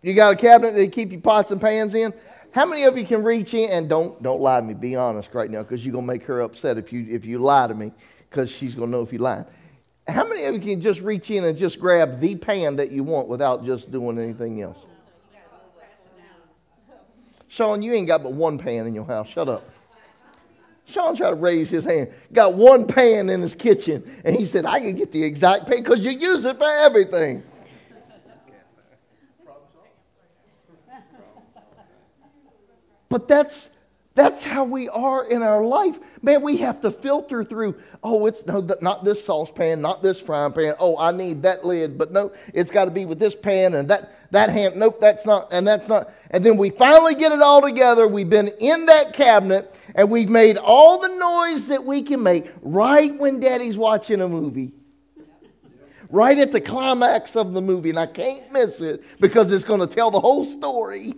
[0.00, 2.14] You got a cabinet that you keep your pots and pans in?
[2.52, 4.74] How many of you can reach in and don't don't lie to me?
[4.74, 7.66] Be honest right now, because you're gonna make her upset if you if you lie
[7.66, 7.90] to me,
[8.30, 9.44] because she's gonna know if you lie.
[10.06, 13.02] How many of you can just reach in and just grab the pan that you
[13.02, 14.78] want without just doing anything else?
[17.48, 19.28] Sean, you ain't got but one pan in your house.
[19.30, 19.68] Shut up.
[20.86, 22.12] Sean tried to raise his hand.
[22.32, 25.82] Got one pan in his kitchen, and he said, "I can get the exact pan
[25.82, 27.42] because you use it for everything."
[33.08, 33.70] But that's
[34.14, 35.98] that's how we are in our life.
[36.22, 40.52] Man, we have to filter through, oh, it's no, not this saucepan, not this frying
[40.52, 40.74] pan.
[40.78, 43.88] Oh, I need that lid, but no, it's got to be with this pan and
[43.90, 44.76] that, that hand.
[44.76, 46.12] Nope, that's not, and that's not.
[46.30, 48.06] And then we finally get it all together.
[48.06, 52.50] We've been in that cabinet and we've made all the noise that we can make
[52.62, 54.72] right when daddy's watching a movie.
[56.10, 59.80] Right at the climax of the movie, and I can't miss it because it's going
[59.80, 61.14] to tell the whole story.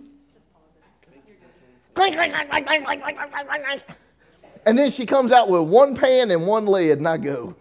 [4.65, 7.57] And then she comes out with one pan and one lid, and I go.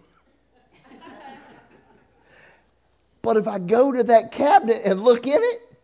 [3.22, 5.78] But if I go to that cabinet and look in it,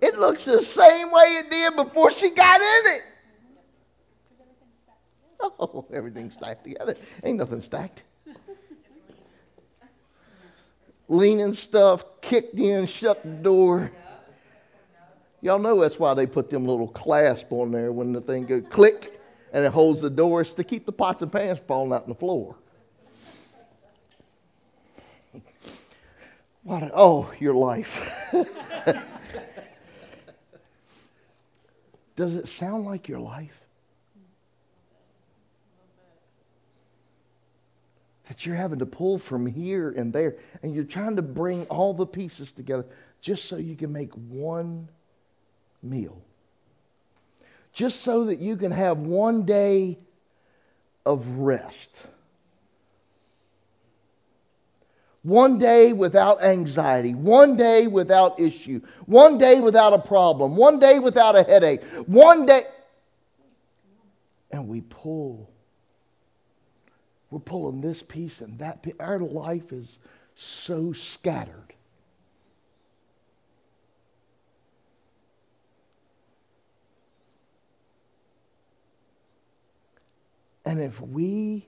[0.00, 3.02] it looks the same way it did before she got in it.
[5.58, 6.94] Oh, everything's stacked together.
[7.24, 8.04] Ain't nothing stacked.
[11.08, 13.92] Leaning stuff, kicked in, shut the door.
[15.40, 18.64] Y'all know that's why they put them little clasp on there when the thing goes
[18.70, 19.20] click
[19.52, 20.40] and it holds the door.
[20.40, 22.56] It's to keep the pots and pans falling out on the floor.
[26.64, 28.02] What a, oh, your life.
[32.16, 33.65] Does it sound like your life?
[38.36, 41.94] That you're having to pull from here and there, and you're trying to bring all
[41.94, 42.84] the pieces together
[43.22, 44.90] just so you can make one
[45.82, 46.20] meal.
[47.72, 49.96] Just so that you can have one day
[51.06, 52.02] of rest.
[55.22, 57.14] One day without anxiety.
[57.14, 58.82] One day without issue.
[59.06, 60.56] One day without a problem.
[60.56, 61.82] One day without a headache.
[62.04, 62.64] One day.
[64.50, 65.48] And we pull.
[67.30, 68.94] We're pulling this piece and that piece.
[69.00, 69.98] Our life is
[70.34, 71.74] so scattered.
[80.64, 81.66] And if we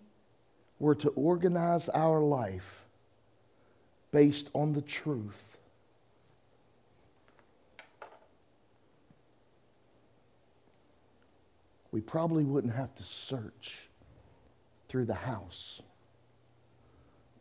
[0.81, 2.85] were to organize our life
[4.11, 5.57] based on the truth,
[11.93, 13.88] we probably wouldn't have to search
[14.89, 15.81] through the house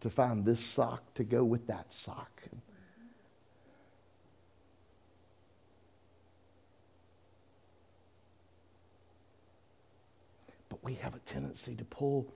[0.01, 2.41] to find this sock to go with that sock.
[10.69, 12.33] But we have a tendency to pull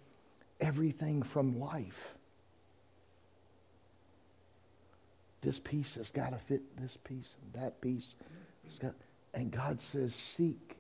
[0.60, 2.16] everything from life.
[5.42, 8.16] This piece has got to fit this piece and that piece.
[8.80, 8.94] Got,
[9.34, 10.78] and God says, Seek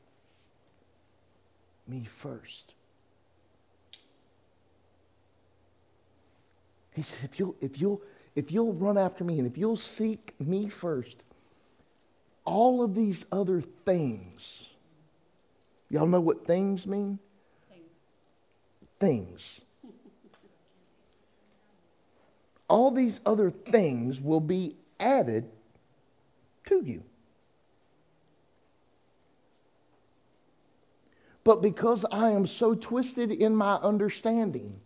[1.87, 2.73] me first.
[6.93, 8.01] He said, if you'll, if you'll,
[8.35, 11.17] if you'll run after me and if you'll seek me first,
[12.45, 14.65] all of these other things,
[15.89, 17.19] y'all know what things mean?
[19.01, 19.59] things.
[22.69, 25.49] All these other things will be added
[26.65, 27.03] to you.
[31.43, 34.79] But because I am so twisted in my understanding,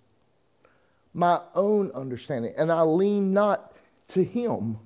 [1.16, 3.74] my own understanding, and I lean not
[4.10, 4.78] to Him,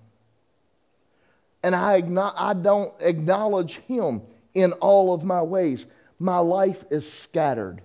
[1.63, 2.03] and I,
[2.37, 4.21] I don't acknowledge Him
[4.53, 5.87] in all of my ways,
[6.19, 7.81] my life is scattered.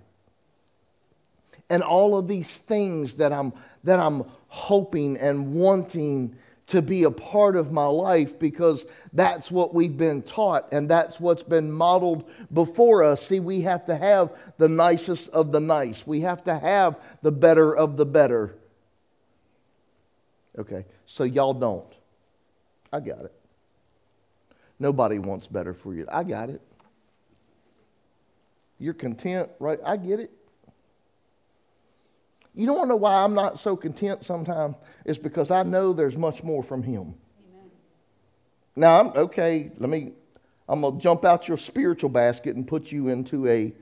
[1.70, 3.52] And all of these things that I'm,
[3.84, 6.36] that I'm hoping and wanting
[6.74, 11.20] to be a part of my life because that's what we've been taught and that's
[11.20, 13.24] what's been modeled before us.
[13.24, 17.30] See, we have to have the nicest of the nice, we have to have the
[17.30, 18.56] better of the better.
[20.58, 21.86] Okay, so y'all don't.
[22.92, 23.32] I got it.
[24.80, 26.06] Nobody wants better for you.
[26.10, 26.60] I got it.
[28.80, 29.78] You're content, right?
[29.84, 30.32] I get it.
[32.54, 34.76] You don't want to know why I'm not so content sometimes?
[35.04, 37.14] It's because I know there's much more from Him.
[37.52, 37.70] Amen.
[38.76, 39.72] Now, I'm okay.
[39.78, 40.12] Let me,
[40.68, 43.72] I'm going to jump out your spiritual basket and put you into a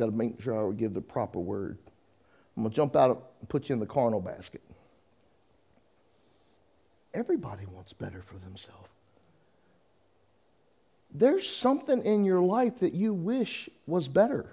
[0.00, 1.78] got to make sure I give the proper word.
[2.56, 4.62] I'm going to jump out and put you in the carnal basket.
[7.12, 8.89] Everybody wants better for themselves.
[11.12, 14.46] There's something in your life that you wish was better.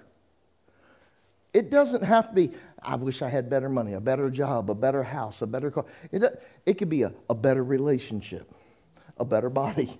[1.54, 2.52] It doesn't have to be,
[2.82, 5.86] I wish I had better money, a better job, a better house, a better car.
[6.12, 6.22] It,
[6.66, 8.52] it could be a, a better relationship,
[9.16, 9.98] a better body.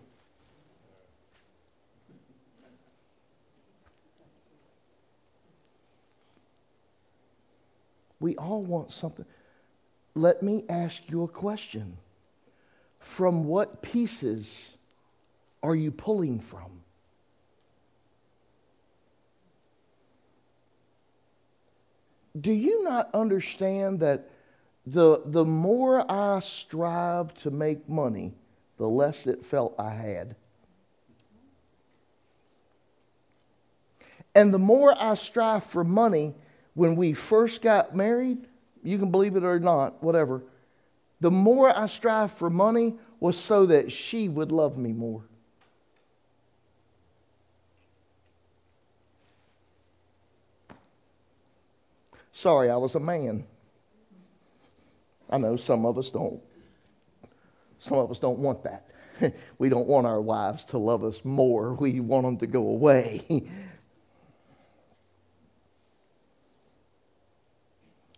[8.20, 9.24] We all want something.
[10.14, 11.96] Let me ask you a question.
[12.98, 14.70] From what pieces
[15.62, 16.78] are you pulling from?
[22.40, 24.30] Do you not understand that
[24.86, 28.34] the, the more I strive to make money,
[28.76, 30.36] the less it felt I had?
[34.34, 36.34] And the more I strive for money,
[36.74, 38.46] when we first got married,
[38.84, 40.42] you can believe it or not, whatever,
[41.20, 45.27] the more I strive for money was so that she would love me more.
[52.38, 53.44] Sorry, I was a man.
[55.28, 56.40] I know some of us don't.
[57.80, 58.86] Some of us don't want that.
[59.58, 61.74] we don't want our wives to love us more.
[61.74, 63.24] We want them to go away.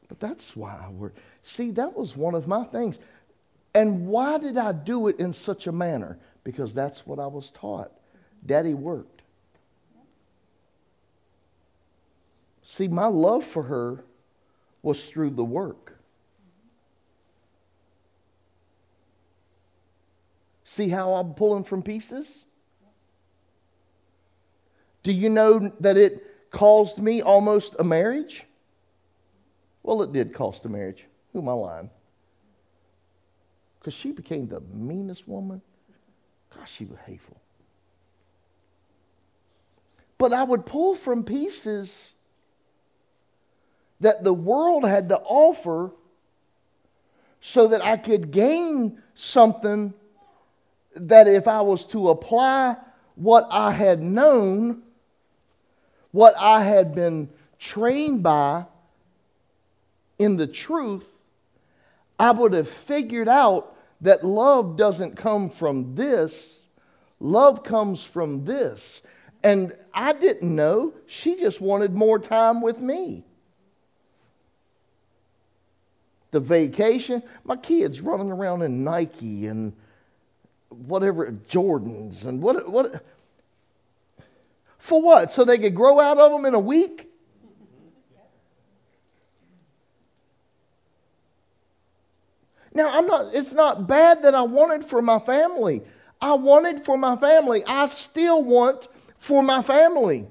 [0.07, 1.13] but that's why we're.
[1.43, 2.99] See, that was one of my things.
[3.75, 6.19] And why did I do it in such a manner?
[6.45, 7.91] Because that's what I was taught.
[8.45, 9.23] Daddy worked.
[12.63, 14.05] See, my love for her
[14.83, 15.99] was through the work.
[20.65, 22.45] See how I'm pulling from pieces?
[25.03, 28.45] Do you know that it caused me almost a marriage?
[29.83, 31.07] Well, it did cost a marriage.
[31.33, 31.91] Who am I lying?
[33.79, 35.63] Because she became the meanest woman.
[36.55, 37.41] Gosh, she was hateful.
[40.19, 42.13] But I would pull from pieces
[44.01, 45.93] that the world had to offer
[47.41, 49.95] so that I could gain something
[50.95, 52.77] that if I was to apply
[53.15, 54.83] what I had known,
[56.11, 57.29] what I had been
[57.59, 58.67] trained by
[60.19, 61.07] in the truth,
[62.19, 66.61] I would have figured out that love doesn't come from this,
[67.21, 69.03] love comes from this.
[69.43, 70.93] And I didn't know.
[71.07, 73.25] She just wanted more time with me
[76.31, 77.23] the vacation.
[77.45, 79.73] My kids running around in Nike and
[80.69, 83.05] whatever Jordans and what what
[84.79, 85.31] for what?
[85.33, 87.07] So they could grow out of them in a week?
[92.73, 95.83] Now, I'm not it's not bad that I wanted for my family.
[96.21, 97.65] I wanted for my family.
[97.67, 100.27] I still want for my family.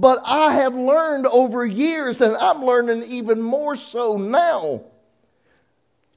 [0.00, 4.80] But I have learned over years, and I'm learning even more so now.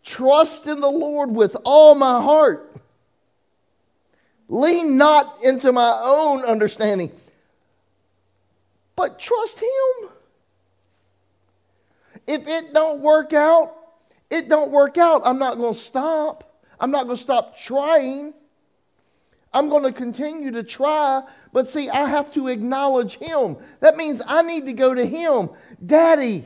[0.06, 2.78] Trust in the Lord with all my heart.
[4.48, 7.12] Lean not into my own understanding,
[8.96, 10.10] but trust Him.
[12.26, 13.76] If it don't work out,
[14.30, 15.24] it don't work out.
[15.26, 16.62] I'm not going to stop.
[16.80, 18.34] I'm not going to stop trying.
[19.54, 21.24] I'm going to continue to try,
[21.54, 23.58] but see, I have to acknowledge Him.
[23.80, 25.50] That means I need to go to Him.
[25.84, 26.46] Daddy,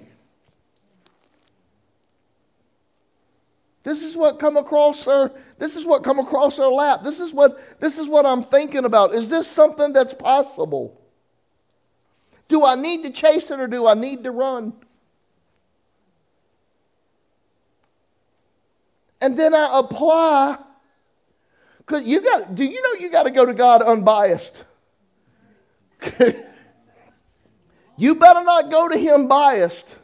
[3.84, 7.04] this is what come across our this is what come across our lap.
[7.04, 9.16] This is what this is what I'm thinking about.
[9.16, 11.02] Is this something that's possible?
[12.50, 14.74] Do I need to chase it or do I need to run?
[19.20, 20.58] And then I apply
[21.78, 24.64] because you got, do you know you got to go to God unbiased?
[27.98, 29.96] you better not go to Him biased.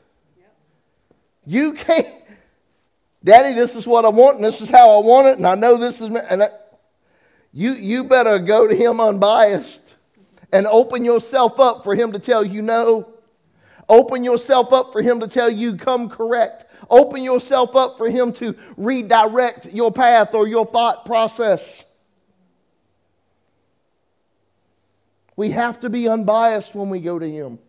[1.46, 2.08] You can't,
[3.24, 5.56] Daddy, this is what I want, and this is how I want it, and I
[5.56, 6.50] know this is, and I,
[7.52, 9.94] you, you better go to Him unbiased
[10.52, 13.10] and open yourself up for Him to tell you no.
[13.90, 16.66] Open yourself up for Him to tell you come correct.
[16.90, 21.84] Open yourself up for Him to redirect your path or your thought process.
[25.36, 27.60] We have to be unbiased when we go to Him.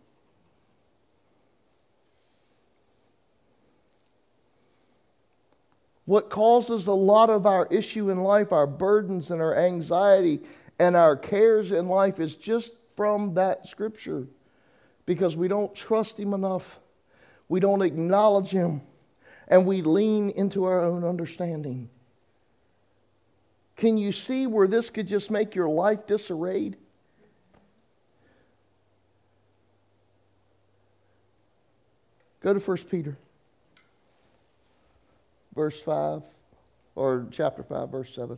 [6.07, 10.41] What causes a lot of our issue in life, our burdens and our anxiety
[10.79, 14.27] and our cares in life is just from that scripture
[15.07, 16.79] because we don't trust Him enough.
[17.49, 18.83] We don't acknowledge Him
[19.49, 21.89] and we lean into our own understanding.
[23.77, 26.77] Can you see where this could just make your life disarrayed?
[32.45, 33.17] Go to 1 Peter,
[35.55, 36.21] verse 5,
[36.95, 38.37] or chapter 5, verse 7.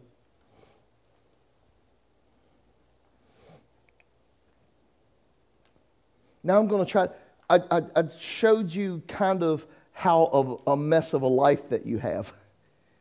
[6.44, 7.08] Now I'm going to try.
[7.50, 11.84] I, I, I, showed you kind of how of a mess of a life that
[11.84, 12.32] you have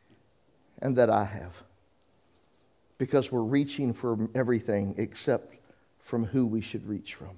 [0.82, 1.62] and that I have
[2.98, 5.54] because we're reaching for everything except
[6.00, 7.36] from who we should reach from.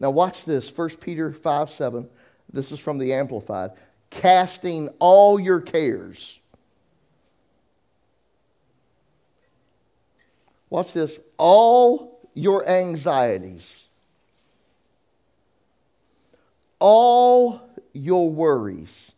[0.00, 2.08] Now, watch this 1 Peter 5 7.
[2.52, 3.72] This is from the Amplified.
[4.10, 6.38] Casting all your cares.
[10.70, 11.18] Watch this.
[11.36, 13.84] All your anxieties.
[16.78, 17.60] All
[17.92, 19.12] your worries.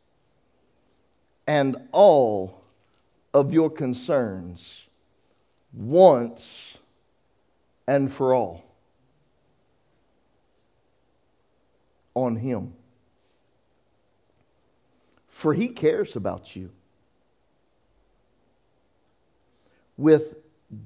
[1.47, 2.63] And all
[3.35, 4.85] of your concerns
[5.73, 6.77] once
[7.87, 8.70] and for all
[12.15, 12.73] on Him.
[15.29, 16.71] For He cares about you
[19.97, 20.37] with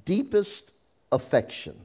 [0.05, 0.73] deepest
[1.13, 1.77] affection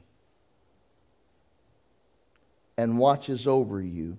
[2.76, 4.16] and watches over you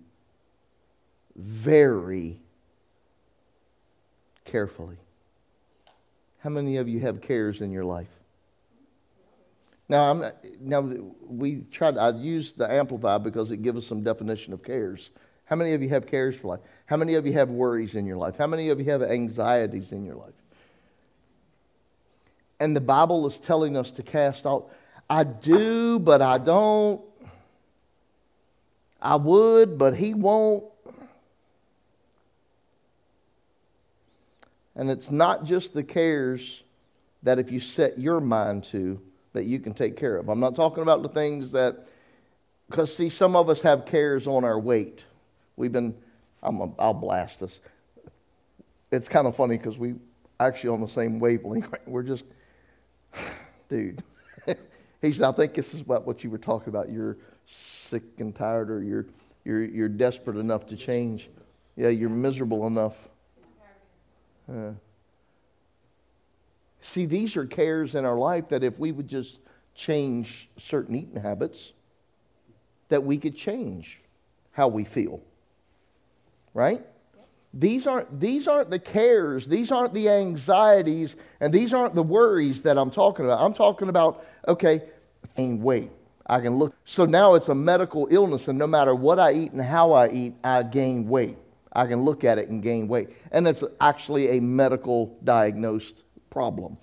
[1.35, 2.39] very
[4.45, 4.97] carefully.
[6.39, 8.20] How many of you have cares in your life?
[9.91, 10.23] Now, I'm
[10.61, 10.89] now
[11.27, 11.97] we tried.
[11.97, 15.09] I used the amplify because it gives us some definition of cares.
[15.43, 16.61] How many of you have cares for life?
[16.85, 18.37] How many of you have worries in your life?
[18.37, 20.33] How many of you have anxieties in your life?
[22.61, 24.69] And the Bible is telling us to cast out.
[25.09, 27.01] I do, but I don't.
[29.01, 30.63] I would, but he won't.
[34.73, 36.63] And it's not just the cares
[37.23, 39.01] that if you set your mind to,
[39.33, 40.29] that you can take care of.
[40.29, 41.87] I'm not talking about the things that,
[42.69, 45.03] because see, some of us have cares on our weight.
[45.55, 45.95] We've been,
[46.43, 47.59] I'm a, I'll blast us.
[48.91, 49.95] It's kind of funny because we
[50.39, 51.73] actually on the same wavelength.
[51.85, 52.25] We're just,
[53.69, 54.03] dude.
[55.01, 56.89] he said, I think this is about what you were talking about.
[56.89, 57.17] You're
[57.47, 59.05] sick and tired, or you're,
[59.45, 61.29] you're, you're desperate enough to change.
[61.75, 62.95] Yeah, you're miserable enough.
[64.51, 64.71] Uh,
[66.81, 69.39] see, these are cares in our life that if we would just
[69.73, 71.71] change certain eating habits,
[72.89, 74.01] that we could change
[74.51, 75.21] how we feel.
[76.53, 76.85] Right?
[77.53, 82.61] These aren't, these aren't the cares, these aren't the anxieties, and these aren't the worries
[82.63, 83.39] that I'm talking about.
[83.41, 84.83] I'm talking about, okay,
[85.35, 85.91] gain weight.
[86.25, 86.73] I can look.
[86.85, 90.09] So now it's a medical illness, and no matter what I eat and how I
[90.09, 91.37] eat, I gain weight.
[91.73, 93.09] I can look at it and gain weight.
[93.31, 96.77] And it's actually a medical diagnosed problem.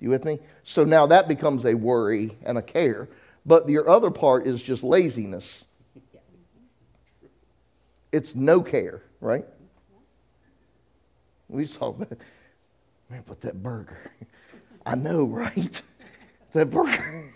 [0.00, 0.38] You with me?
[0.64, 3.10] So now that becomes a worry and a care.
[3.44, 5.64] But your other part is just laziness.
[8.10, 9.44] It's no care, right?
[11.48, 14.10] We saw, man, but that burger.
[14.84, 15.82] I know, right?
[16.54, 17.32] That burger.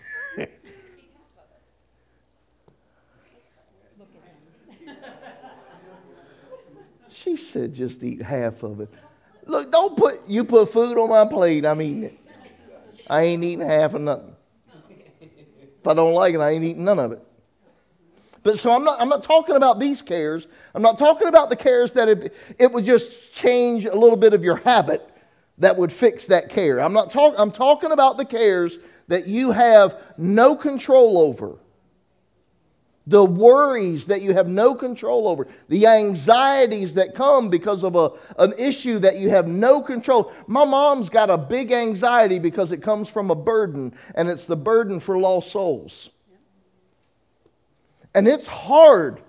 [7.09, 8.89] She said, just eat half of it.
[9.45, 12.19] Look, don't put, you put food on my plate, I'm eating it.
[13.09, 14.35] I ain't eating half of nothing.
[15.19, 17.25] If I don't like it, I ain't eating none of it.
[18.43, 20.47] But so I'm not, I'm not talking about these cares.
[20.73, 24.33] I'm not talking about the cares that it, it would just change a little bit
[24.33, 25.07] of your habit
[25.57, 26.79] that would fix that care.
[26.79, 28.77] I'm not talking, I'm talking about the cares
[29.07, 31.57] that you have no control over
[33.11, 38.11] the worries that you have no control over, the anxieties that come because of a,
[38.39, 40.31] an issue that you have no control.
[40.47, 44.55] My mom's got a big anxiety because it comes from a burden, and it's the
[44.55, 46.09] burden for lost souls.
[48.13, 49.21] And it's hard.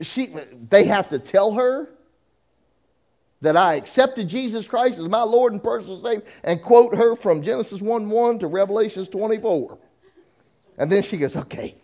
[0.00, 0.34] She,
[0.68, 1.88] they have to tell her
[3.42, 7.42] that I accepted Jesus Christ as my Lord and personal Savior and quote her from
[7.42, 9.78] Genesis 1 1 to Revelations 24.
[10.78, 11.74] And then she goes, okay.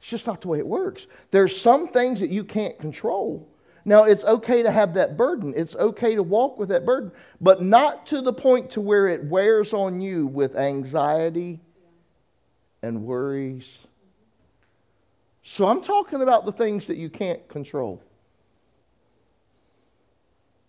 [0.00, 1.06] It's just not the way it works.
[1.30, 3.48] There's some things that you can't control.
[3.84, 5.54] Now, it's okay to have that burden.
[5.56, 9.24] It's okay to walk with that burden, but not to the point to where it
[9.24, 11.60] wears on you with anxiety
[12.82, 13.78] and worries.
[15.42, 18.02] So I'm talking about the things that you can't control.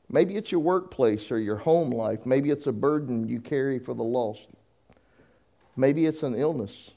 [0.10, 2.26] Maybe it's your workplace or your home life.
[2.26, 4.48] Maybe it's a burden you carry for the lost.
[5.80, 6.92] Maybe it's an illness.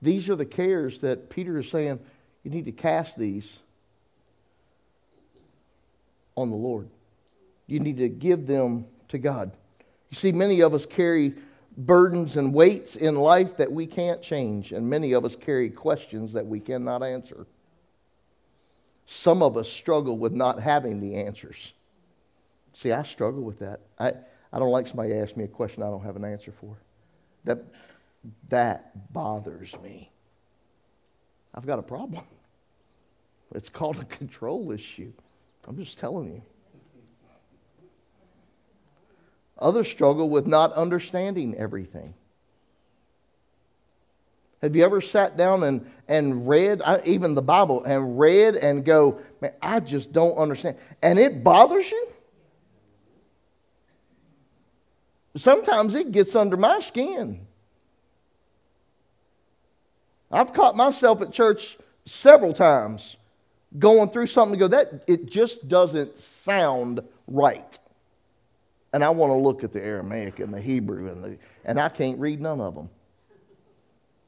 [0.00, 2.00] These are the cares that Peter is saying
[2.42, 3.58] you need to cast these
[6.34, 6.88] on the Lord.
[7.66, 9.52] You need to give them to God.
[10.08, 11.34] You see, many of us carry
[11.76, 16.32] burdens and weights in life that we can't change, and many of us carry questions
[16.32, 17.46] that we cannot answer.
[19.06, 21.74] Some of us struggle with not having the answers.
[22.72, 23.80] See, I struggle with that.
[23.98, 24.14] I,
[24.52, 26.76] I don't like somebody ask me a question I don't have an answer for.
[27.44, 27.64] That,
[28.50, 30.10] that bothers me.
[31.54, 32.24] I've got a problem.
[33.54, 35.12] It's called a control issue.
[35.68, 36.42] I'm just telling you.
[39.58, 42.14] Others struggle with not understanding everything.
[44.62, 49.20] Have you ever sat down and, and read, even the Bible, and read and go,
[49.40, 50.76] man, I just don't understand?
[51.02, 52.11] And it bothers you?
[55.34, 57.46] Sometimes it gets under my skin.
[60.30, 61.76] I've caught myself at church
[62.06, 63.16] several times
[63.78, 67.78] going through something to go, that it just doesn't sound right.
[68.92, 71.88] And I want to look at the Aramaic and the Hebrew, and, the, and I
[71.88, 72.90] can't read none of them.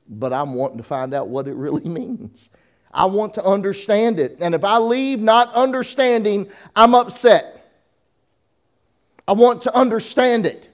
[0.09, 2.49] But I'm wanting to find out what it really means.
[2.93, 4.39] I want to understand it.
[4.41, 7.51] And if I leave not understanding, I'm upset.
[9.27, 10.74] I want to understand it.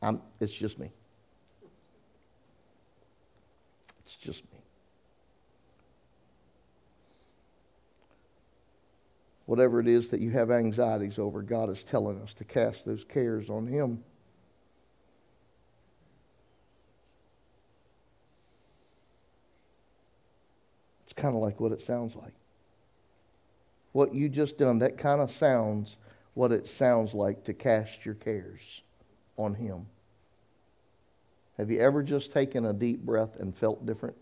[0.00, 0.90] I'm, it's just me.
[4.04, 4.58] It's just me.
[9.48, 13.02] whatever it is that you have anxieties over, God is telling us to cast those
[13.02, 14.04] cares on Him.
[21.04, 22.34] It's kind of like what it sounds like.
[23.92, 25.96] What you just done, that kind of sounds
[26.34, 28.82] what it sounds like to cast your cares
[29.38, 29.86] on Him.
[31.56, 34.16] Have you ever just taken a deep breath and felt different?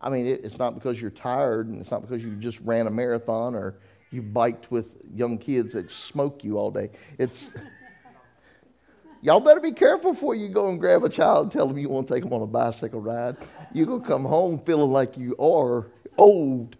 [0.00, 2.86] I mean, it, it's not because you're tired and it's not because you just ran
[2.86, 3.76] a marathon or
[4.10, 6.90] you biked with young kids that smoke you all day.
[7.18, 7.48] It's.
[9.22, 11.88] Y'all better be careful before you go and grab a child and tell them you
[11.88, 13.38] want to take them on a bicycle ride.
[13.72, 15.86] You're going to come home feeling like you are
[16.18, 16.76] old.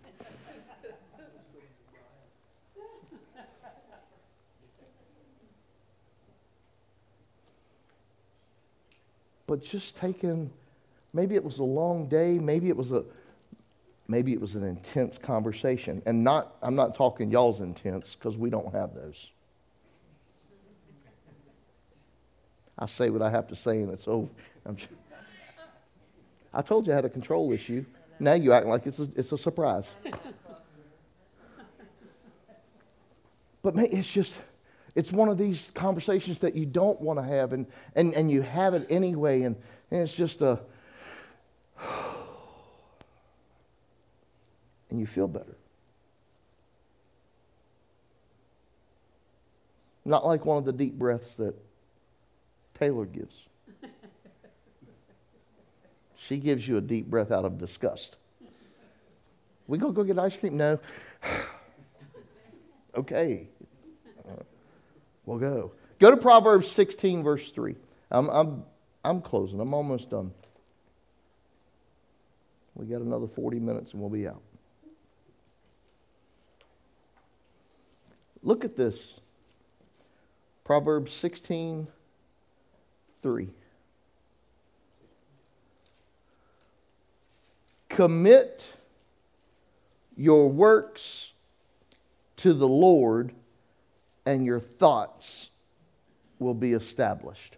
[9.54, 10.50] But just taking
[11.12, 12.40] Maybe it was a long day.
[12.40, 13.04] Maybe it was a
[14.08, 16.02] maybe it was an intense conversation.
[16.04, 19.30] And not I'm not talking y'all's intense because we don't have those.
[22.76, 24.28] I say what I have to say and it's over.
[24.74, 24.88] Just,
[26.52, 27.84] i told you I had a control issue.
[28.18, 29.86] Now you act like it's a, it's a surprise.
[33.62, 34.36] but man, it's just
[34.94, 37.66] it's one of these conversations that you don't want to have and,
[37.96, 39.56] and, and you have it anyway and,
[39.90, 40.60] and it's just a
[44.90, 45.56] and you feel better.
[50.04, 51.54] Not like one of the deep breaths that
[52.74, 53.34] Taylor gives.
[56.16, 58.18] she gives you a deep breath out of disgust.
[59.66, 60.58] We gonna go get ice cream?
[60.58, 60.78] No.
[62.96, 63.48] okay.
[65.26, 65.72] We'll go.
[65.98, 67.76] Go to Proverbs 16, verse 3.
[68.10, 68.64] I'm, I'm,
[69.04, 69.60] I'm closing.
[69.60, 70.32] I'm almost done.
[72.74, 74.42] We got another 40 minutes and we'll be out.
[78.42, 79.20] Look at this.
[80.64, 81.86] Proverbs 16,
[83.22, 83.48] 3.
[87.88, 88.72] Commit
[90.16, 91.32] your works
[92.36, 93.32] to the Lord,
[94.26, 95.48] and your thoughts
[96.38, 97.56] will be established.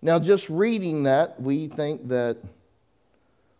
[0.00, 2.38] Now, just reading that, we think that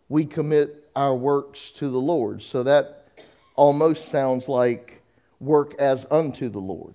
[0.08, 2.42] we commit our works to the Lord.
[2.42, 3.08] So that
[3.56, 5.02] almost sounds like
[5.40, 6.94] work as unto the Lord.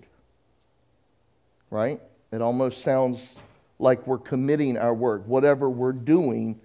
[1.70, 2.00] Right?
[2.32, 3.36] It almost sounds
[3.78, 5.26] like we're committing our work.
[5.26, 6.58] Whatever we're doing,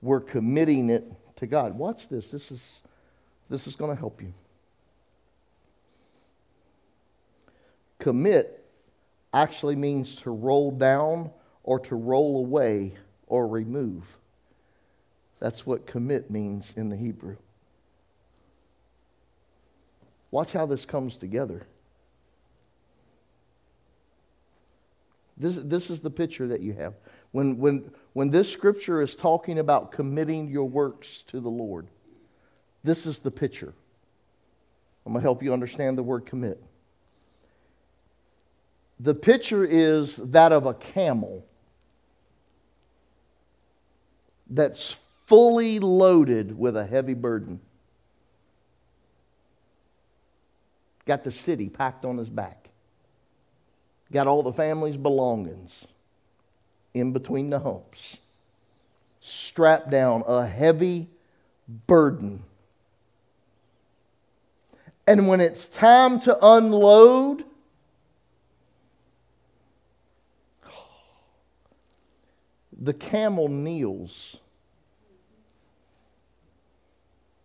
[0.00, 1.04] we're committing it
[1.36, 1.76] to God.
[1.76, 2.30] Watch this.
[2.30, 2.60] This is,
[3.50, 4.32] this is going to help you.
[7.98, 8.64] Commit
[9.34, 11.30] actually means to roll down
[11.64, 12.94] or to roll away
[13.26, 14.04] or remove.
[15.40, 17.36] That's what commit means in the Hebrew.
[20.30, 21.66] Watch how this comes together.
[25.36, 26.94] This, this is the picture that you have.
[27.32, 31.88] When, when, when this scripture is talking about committing your works to the Lord,
[32.82, 33.72] this is the picture.
[35.04, 36.62] I'm going to help you understand the word commit.
[38.98, 41.44] The picture is that of a camel
[44.50, 47.60] that's fully loaded with a heavy burden.
[51.06, 52.68] Got the city packed on his back.
[54.12, 55.72] Got all the family's belongings
[56.94, 58.18] in between the humps.
[59.20, 61.08] Strapped down a heavy
[61.86, 62.42] burden.
[65.10, 67.42] And when it's time to unload,
[72.80, 74.36] the camel kneels.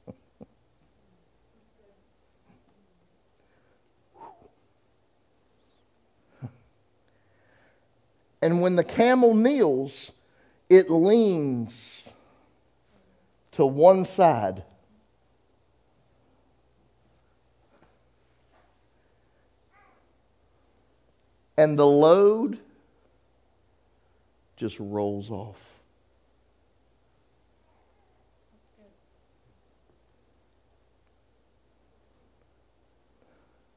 [8.43, 10.11] And when the camel kneels,
[10.69, 12.03] it leans
[13.53, 14.63] to one side.
[21.57, 22.59] And the load
[24.57, 25.57] just rolls off.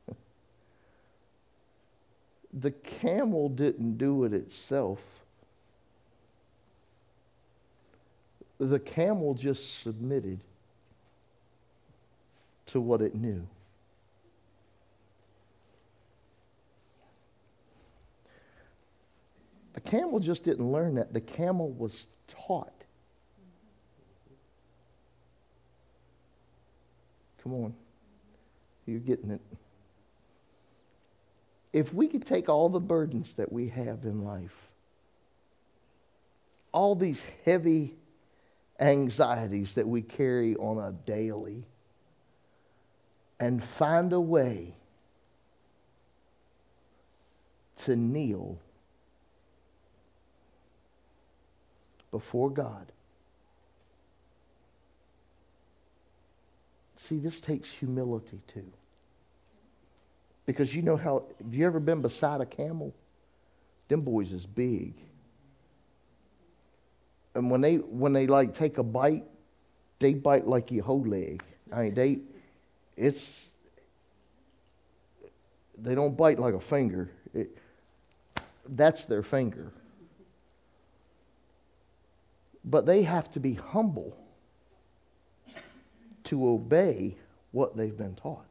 [2.53, 5.01] the camel didn't do it itself.
[8.59, 10.41] The camel just submitted
[12.67, 13.47] to what it knew.
[19.79, 21.13] The camel just didn't learn that.
[21.13, 22.85] The camel was taught.
[27.43, 27.75] Come on.
[28.87, 29.41] You're getting it
[31.73, 34.71] if we could take all the burdens that we have in life,
[36.73, 37.95] all these heavy
[38.81, 41.65] anxieties that we carry on a daily,
[43.39, 44.75] and find a way
[47.77, 48.59] to kneel
[52.11, 52.93] before God.
[56.97, 58.67] See, this takes humility too.
[60.47, 62.95] Because you know how, have you ever been beside a camel?
[63.89, 64.95] Them boys is big.
[67.35, 69.25] And when they, when they like take a bite,
[69.99, 71.43] they bite like your whole leg.
[71.73, 72.19] I mean, they,
[72.97, 73.47] it's,
[75.77, 77.11] they don't bite like a finger.
[77.35, 77.57] It,
[78.67, 79.73] that's their finger.
[82.71, 84.17] But they have to be humble
[86.25, 87.17] to obey
[87.53, 88.45] what they've been taught.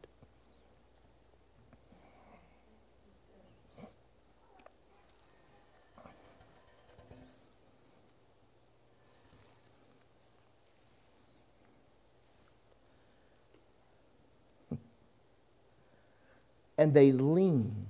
[16.77, 17.89] and they lean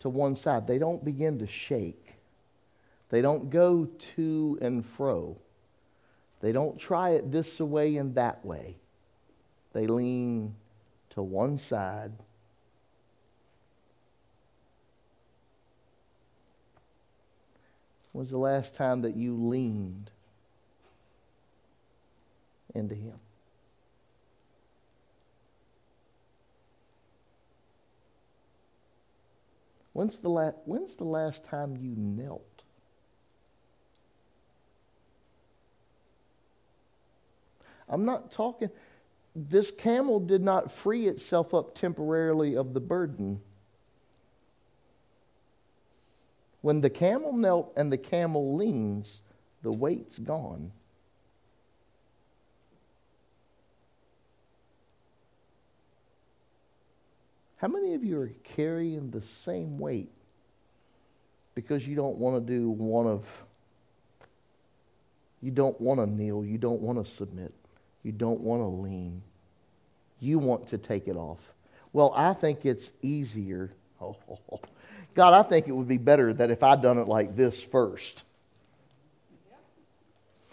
[0.00, 0.66] to one side.
[0.66, 2.01] They don't begin to shake.
[3.12, 5.36] They don't go to and fro.
[6.40, 8.78] They don't try it this way and that way.
[9.74, 10.54] They lean
[11.10, 12.12] to one side.
[18.12, 20.10] When was the last time that you leaned
[22.74, 23.18] into Him?
[29.92, 32.51] When's the, la- when's the last time you knelt?
[37.92, 38.70] I'm not talking,
[39.36, 43.40] this camel did not free itself up temporarily of the burden.
[46.62, 49.20] When the camel knelt and the camel leans,
[49.62, 50.72] the weight's gone.
[57.56, 60.10] How many of you are carrying the same weight
[61.54, 63.24] because you don't want to do one of,
[65.40, 67.52] you don't want to kneel, you don't want to submit,
[68.02, 69.22] you don't want to lean,
[70.20, 71.40] you want to take it off?
[71.92, 73.70] Well, I think it's easier.
[74.00, 74.16] Oh,
[75.14, 78.24] God, I think it would be better that if I'd done it like this first.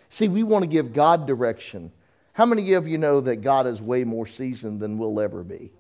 [0.09, 1.91] See, we want to give God direction.
[2.33, 5.71] How many of you know that God is way more seasoned than we'll ever be?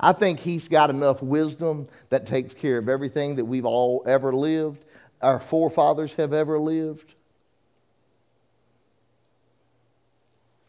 [0.00, 4.32] I think he's got enough wisdom that takes care of everything that we've all ever
[4.32, 4.84] lived,
[5.20, 7.14] our forefathers have ever lived.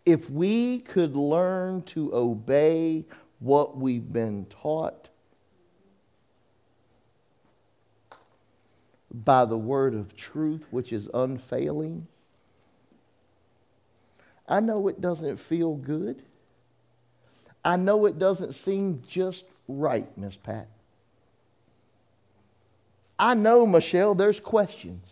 [0.09, 3.05] If we could learn to obey
[3.39, 5.09] what we've been taught,
[9.11, 12.07] by the word of truth, which is unfailing.
[14.47, 16.23] I know it doesn't feel good.
[17.63, 20.67] I know it doesn't seem just right, Miss Pat.
[23.17, 25.05] I know, Michelle, there's questions.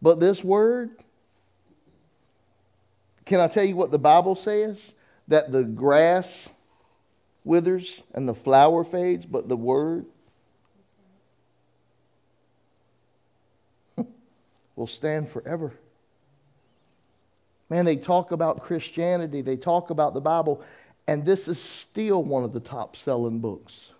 [0.00, 0.90] But this word,
[3.24, 4.92] can I tell you what the Bible says?
[5.28, 6.48] That the grass
[7.44, 10.06] withers and the flower fades, but the word
[14.76, 15.72] will stand forever.
[17.70, 20.62] Man, they talk about Christianity, they talk about the Bible,
[21.06, 23.90] and this is still one of the top selling books.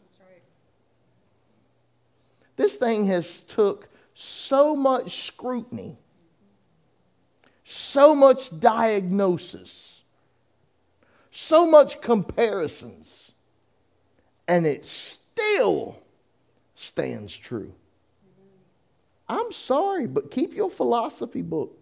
[2.56, 5.96] This thing has took so much scrutiny,
[7.64, 10.02] so much diagnosis,
[11.30, 13.32] so much comparisons,
[14.46, 15.98] and it still
[16.76, 17.72] stands true.
[19.28, 21.78] I'm sorry, but keep your philosophy book.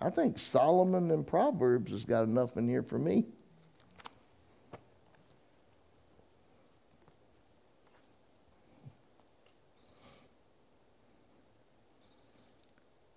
[0.00, 3.24] I think Solomon and Proverbs has got enough in here for me.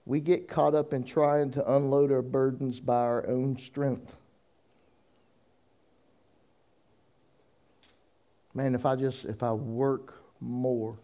[0.07, 4.15] We get caught up in trying to unload our burdens by our own strength.
[8.53, 10.97] Man, if I just if I work more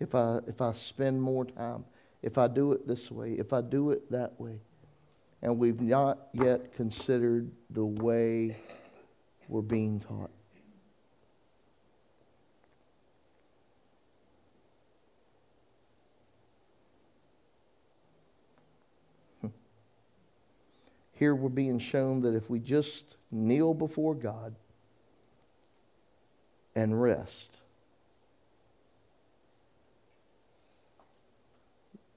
[0.00, 1.84] if I, if I spend more time,
[2.22, 4.60] if I do it this way, if I do it that way.
[5.42, 8.56] And we've not yet considered the way
[9.48, 10.30] we're being taught.
[21.14, 24.54] Here we're being shown that if we just kneel before God
[26.74, 27.56] and rest,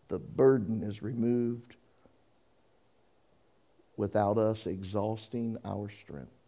[0.09, 1.77] the burden is removed
[3.95, 6.40] without us exhausting our strength.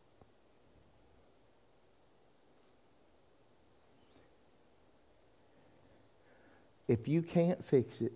[6.94, 8.14] If you can't fix it,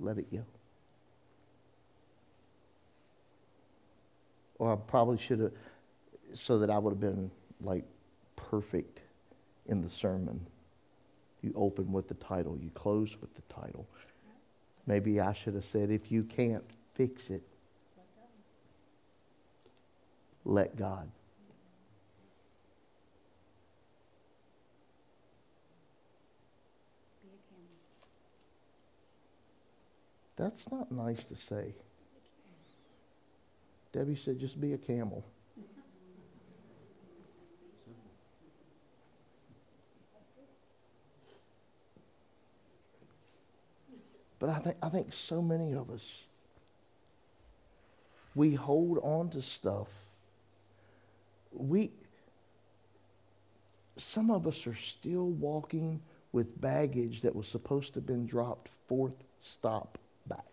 [0.00, 0.42] let it go.
[4.58, 5.52] Or I probably should have,
[6.34, 7.30] so that I would have been
[7.60, 7.84] like
[8.34, 8.98] perfect
[9.66, 10.44] in the sermon.
[11.40, 13.86] You open with the title, you close with the title.
[14.88, 17.42] Maybe I should have said, if you can't fix it,
[20.44, 21.08] let God.
[27.14, 27.70] Be a camel.
[30.42, 31.72] That's not nice to say.
[33.92, 35.24] Debbie said, just be a camel.
[44.40, 46.02] But I think, I think so many of us,
[48.34, 49.86] we hold on to stuff.
[51.52, 51.92] We,
[53.96, 56.00] some of us are still walking
[56.32, 60.44] with baggage that was supposed to have been dropped fourth stop back.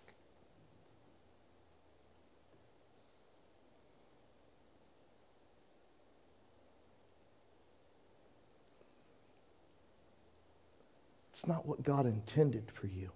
[11.39, 13.11] It's not what God intended for you.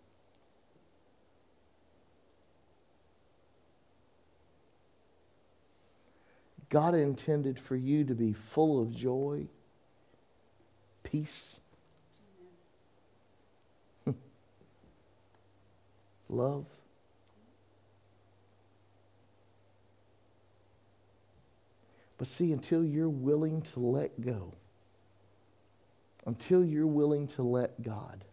[6.70, 9.48] God intended for you to be full of joy,
[11.04, 11.58] peace,
[16.30, 16.66] love.
[22.18, 24.54] But see, until you're willing to let go,
[26.26, 28.24] until you're willing to let God,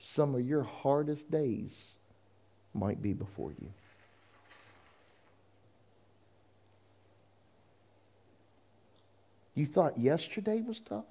[0.00, 1.72] some of your hardest days
[2.72, 3.72] might be before you.
[9.54, 11.04] You thought yesterday was tough?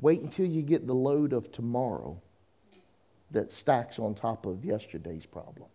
[0.00, 2.20] Wait until you get the load of tomorrow
[3.30, 5.68] that stacks on top of yesterday's problem.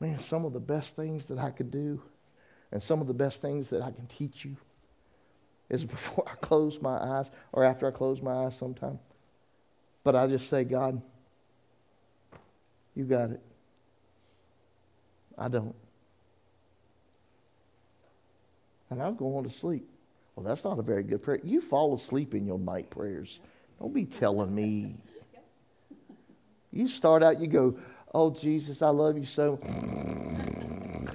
[0.00, 2.02] Man, some of the best things that I could do
[2.72, 4.56] and some of the best things that I can teach you
[5.68, 8.98] is before I close my eyes or after I close my eyes sometime.
[10.04, 11.02] But I just say, God,
[12.94, 13.40] you got it.
[15.36, 15.74] I don't.
[18.88, 19.88] And I'll go on to sleep.
[20.34, 21.40] Well, that's not a very good prayer.
[21.42, 23.38] You fall asleep in your night prayers.
[23.80, 24.96] Don't be telling me.
[26.70, 27.78] You start out, you go,
[28.18, 29.58] Oh, Jesus, I love you so.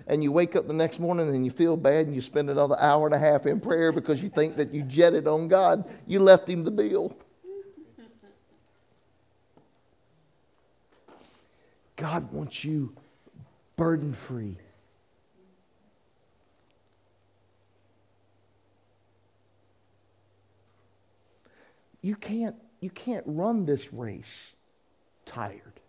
[0.05, 2.75] And you wake up the next morning and you feel bad and you spend another
[2.79, 5.89] hour and a half in prayer because you think that you jetted on God.
[6.05, 7.17] You left him the bill.
[11.95, 12.95] God wants you
[13.77, 14.59] burden free.
[22.03, 24.51] You can't, you can't run this race
[25.25, 25.80] tired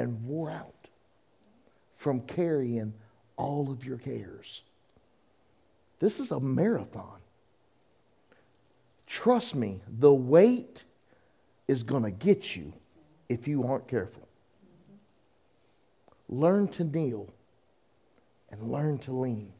[0.00, 0.88] and wore out
[1.98, 2.94] from carrying
[3.36, 4.62] all of your cares.
[5.98, 7.18] This is a marathon.
[9.06, 10.84] Trust me, the weight
[11.68, 12.72] is going to get you
[13.28, 14.26] if you aren't careful.
[16.30, 17.28] Learn to kneel
[18.50, 19.52] and learn to lean.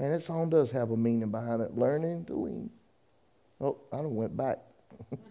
[0.00, 2.70] And that song does have a meaning behind it learning to lean.
[3.60, 4.58] Oh, I don't went back.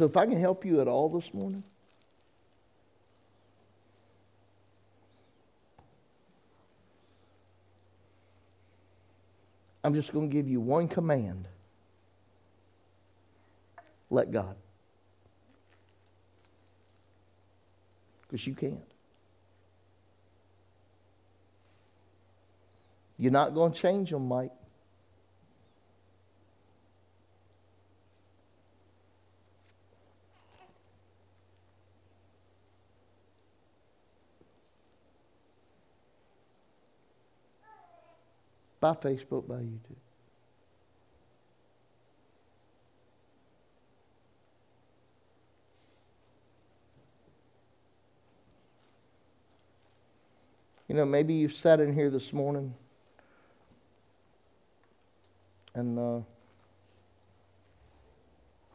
[0.00, 1.62] so if I can help you at all this morning,
[9.84, 11.46] I'm just going to give you one command
[14.08, 14.56] let God.
[18.22, 18.80] Because you can't.
[23.18, 24.52] You're not going to change them, Mike.
[38.80, 39.96] By Facebook, by YouTube.
[50.88, 52.74] You know, maybe you've sat in here this morning
[55.74, 56.24] and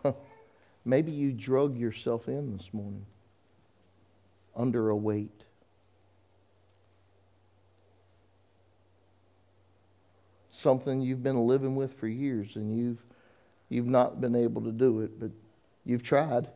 [0.06, 0.14] uh,
[0.86, 3.06] maybe you drug yourself in this morning
[4.56, 5.44] under a weight.
[10.66, 12.98] Something you've been living with for years and you've,
[13.70, 15.30] you've not been able to do it, but
[15.86, 16.48] you've tried.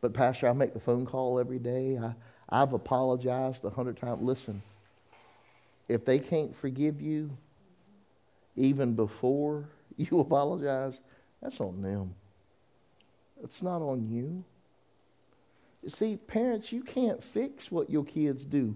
[0.00, 1.98] But, Pastor, I make the phone call every day.
[1.98, 2.14] I,
[2.48, 4.22] I've apologized a hundred times.
[4.22, 4.62] Listen,
[5.86, 7.36] if they can't forgive you
[8.56, 10.94] even before you apologize,
[11.42, 12.14] that's on them.
[13.44, 14.44] It's not on you.
[15.82, 18.74] You see, parents, you can't fix what your kids do.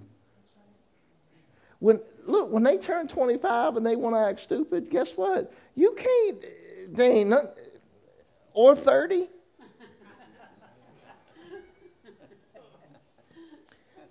[1.87, 5.53] When look, when they turn 25 and they want to act stupid, guess what?
[5.77, 6.97] You can't.
[6.97, 7.57] They ain't not,
[8.53, 9.29] or 30.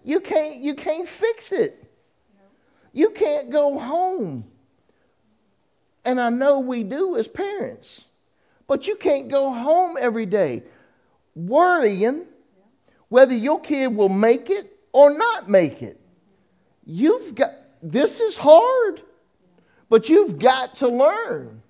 [0.05, 0.61] you can't.
[0.61, 1.85] You can't fix it.
[2.93, 4.45] You can't go home.
[6.05, 8.05] And I know we do as parents.
[8.67, 10.63] But you can't go home every day
[11.35, 12.23] worrying
[13.09, 15.99] whether your kid will make it or not make it.
[16.85, 19.01] You've got, this is hard,
[19.89, 21.61] but you've got to learn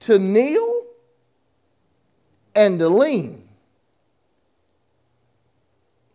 [0.00, 0.84] to kneel
[2.54, 3.48] and to lean.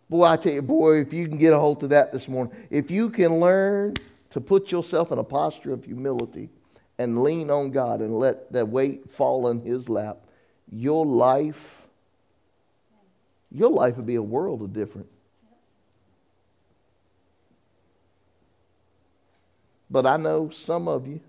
[0.10, 2.54] Boy, I tell you, boy, if you can get a hold of that this morning,
[2.70, 3.96] if you can learn
[4.32, 6.50] to put yourself in a posture of humility
[6.98, 10.18] and lean on God and let that weight fall in His lap,
[10.70, 11.82] your life,
[13.52, 15.08] your life would be a world of different.
[19.92, 21.20] But I know some of you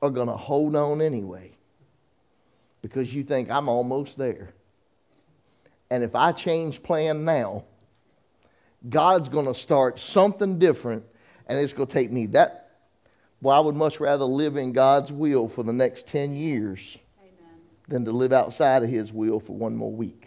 [0.00, 1.50] are going to hold on anyway
[2.80, 4.54] because you think I'm almost there.
[5.90, 7.64] And if I change plan now,
[8.88, 11.04] God's going to start something different
[11.48, 12.60] and it's going to take me that.
[13.40, 17.60] Well, I would much rather live in God's will for the next 10 years Amen.
[17.88, 20.23] than to live outside of His will for one more week.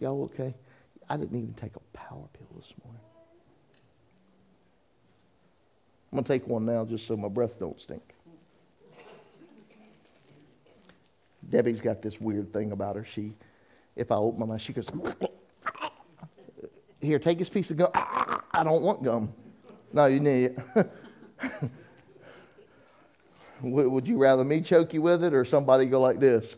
[0.00, 0.54] Y'all okay?
[1.08, 3.00] I didn't even take a power pill this morning.
[6.12, 8.14] I'm going to take one now just so my breath don't stink.
[11.48, 13.04] Debbie's got this weird thing about her.
[13.04, 13.34] She,
[13.94, 14.88] if I open my mouth, she goes,
[17.00, 17.90] Here, take this piece of gum.
[17.94, 19.32] I don't want gum.
[19.92, 20.90] No, you need it.
[23.62, 26.56] Would you rather me choke you with it or somebody go like this?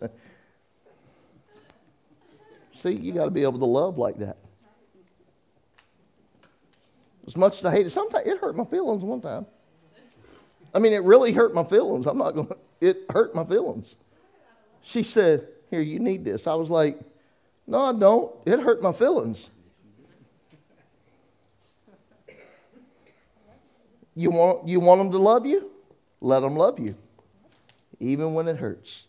[2.78, 4.36] See, you got to be able to love like that.
[7.26, 9.46] As much as I hate it, sometimes it hurt my feelings one time.
[10.72, 12.06] I mean, it really hurt my feelings.
[12.06, 13.96] I'm not going to, it hurt my feelings.
[14.82, 16.46] She said, Here, you need this.
[16.46, 17.00] I was like,
[17.66, 18.32] No, I don't.
[18.46, 19.48] It hurt my feelings.
[24.14, 25.70] You want, you want them to love you?
[26.20, 26.94] Let them love you,
[27.98, 29.07] even when it hurts.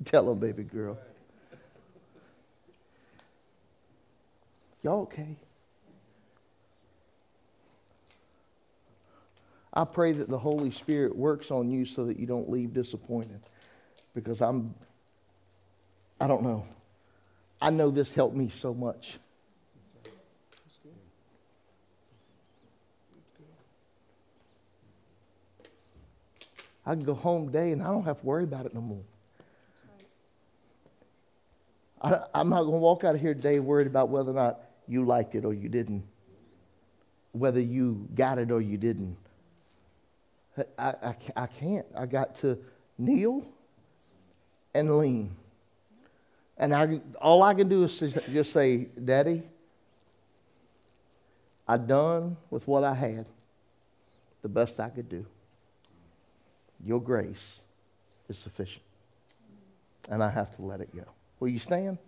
[0.04, 0.98] Tell them, baby girl.
[4.82, 5.36] Y'all okay?
[9.72, 13.40] I pray that the Holy Spirit works on you so that you don't leave disappointed.
[14.14, 14.74] Because I'm,
[16.20, 16.64] I don't know.
[17.60, 19.18] I know this helped me so much.
[26.86, 29.02] I can go home today and I don't have to worry about it no more.
[32.00, 34.60] I, I'm not going to walk out of here today worried about whether or not
[34.86, 36.04] you liked it or you didn't,
[37.32, 39.16] whether you got it or you didn't.
[40.78, 41.86] I, I, I can't.
[41.96, 42.58] I got to
[42.96, 43.44] kneel
[44.74, 45.30] and lean.
[46.56, 49.42] And I, all I can do is just say, Daddy,
[51.66, 53.26] I done with what I had,
[54.42, 55.24] the best I could do.
[56.84, 57.58] Your grace
[58.28, 58.82] is sufficient.
[60.08, 61.04] And I have to let it go.
[61.40, 61.98] Will you stand?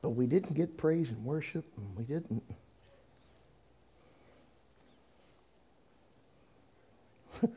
[0.00, 2.42] But we didn't get praise and worship, and we didn't.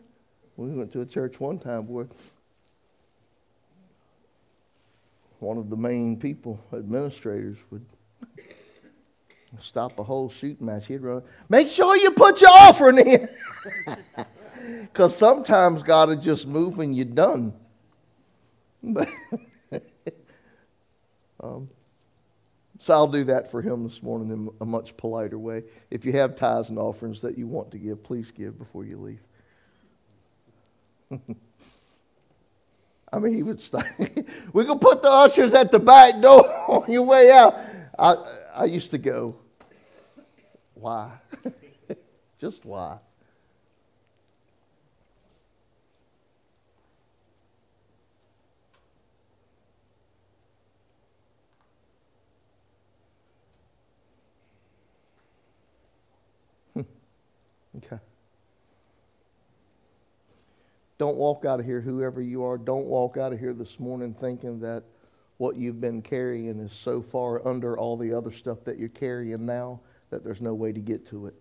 [0.57, 2.07] we went to a church one time where
[5.39, 7.85] one of the main people, administrators, would
[9.61, 10.87] stop a whole shooting match.
[10.87, 13.29] He'd run, make sure you put your offering in.
[14.95, 17.51] Because sometimes God is just moving you're done.
[21.43, 21.69] Um,
[22.79, 25.63] so I'll do that for him this morning in a much politer way.
[25.91, 29.19] If you have tithes and offerings that you want to give, please give before you
[31.11, 31.19] leave.
[33.13, 33.85] I mean, he would start.
[34.53, 37.59] we can put the ushers at the back door on your way out.
[37.99, 38.15] I,
[38.55, 39.35] I used to go,
[40.73, 41.11] why?
[42.39, 42.97] Just why?
[57.77, 57.99] Okay.
[60.97, 64.13] Don't walk out of here, whoever you are, don't walk out of here this morning
[64.13, 64.83] thinking that
[65.37, 69.45] what you've been carrying is so far under all the other stuff that you're carrying
[69.45, 71.35] now that there's no way to get to it.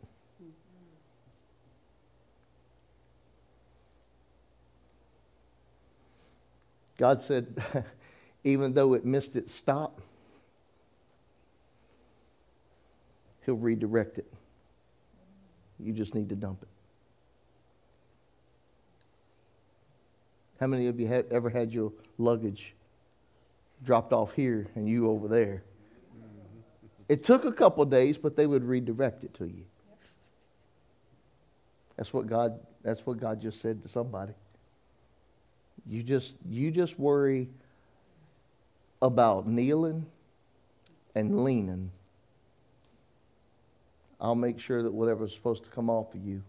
[6.97, 7.63] God said,
[8.45, 10.01] even though it missed its stop,
[13.45, 14.33] He'll redirect it.
[15.79, 16.69] You just need to dump it.
[20.61, 22.75] How many of you had, ever had your luggage
[23.85, 25.63] dropped off here and you over there?
[27.09, 29.65] It took a couple days, but they would redirect it to you.
[31.97, 34.35] That's what God that's what God just said to somebody.
[35.87, 37.49] You just you just worry
[39.01, 40.07] about kneeling
[41.15, 41.91] and leaning
[44.21, 46.43] I'll make sure that whatever's supposed to come off of you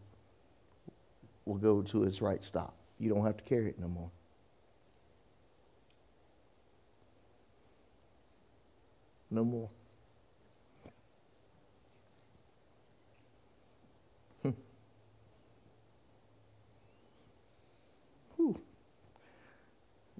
[1.46, 2.76] will go to its right stop.
[3.00, 4.10] You don't have to carry it no more.
[9.30, 9.70] No more.
[18.38, 18.52] Hmm.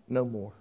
[0.10, 0.52] No more.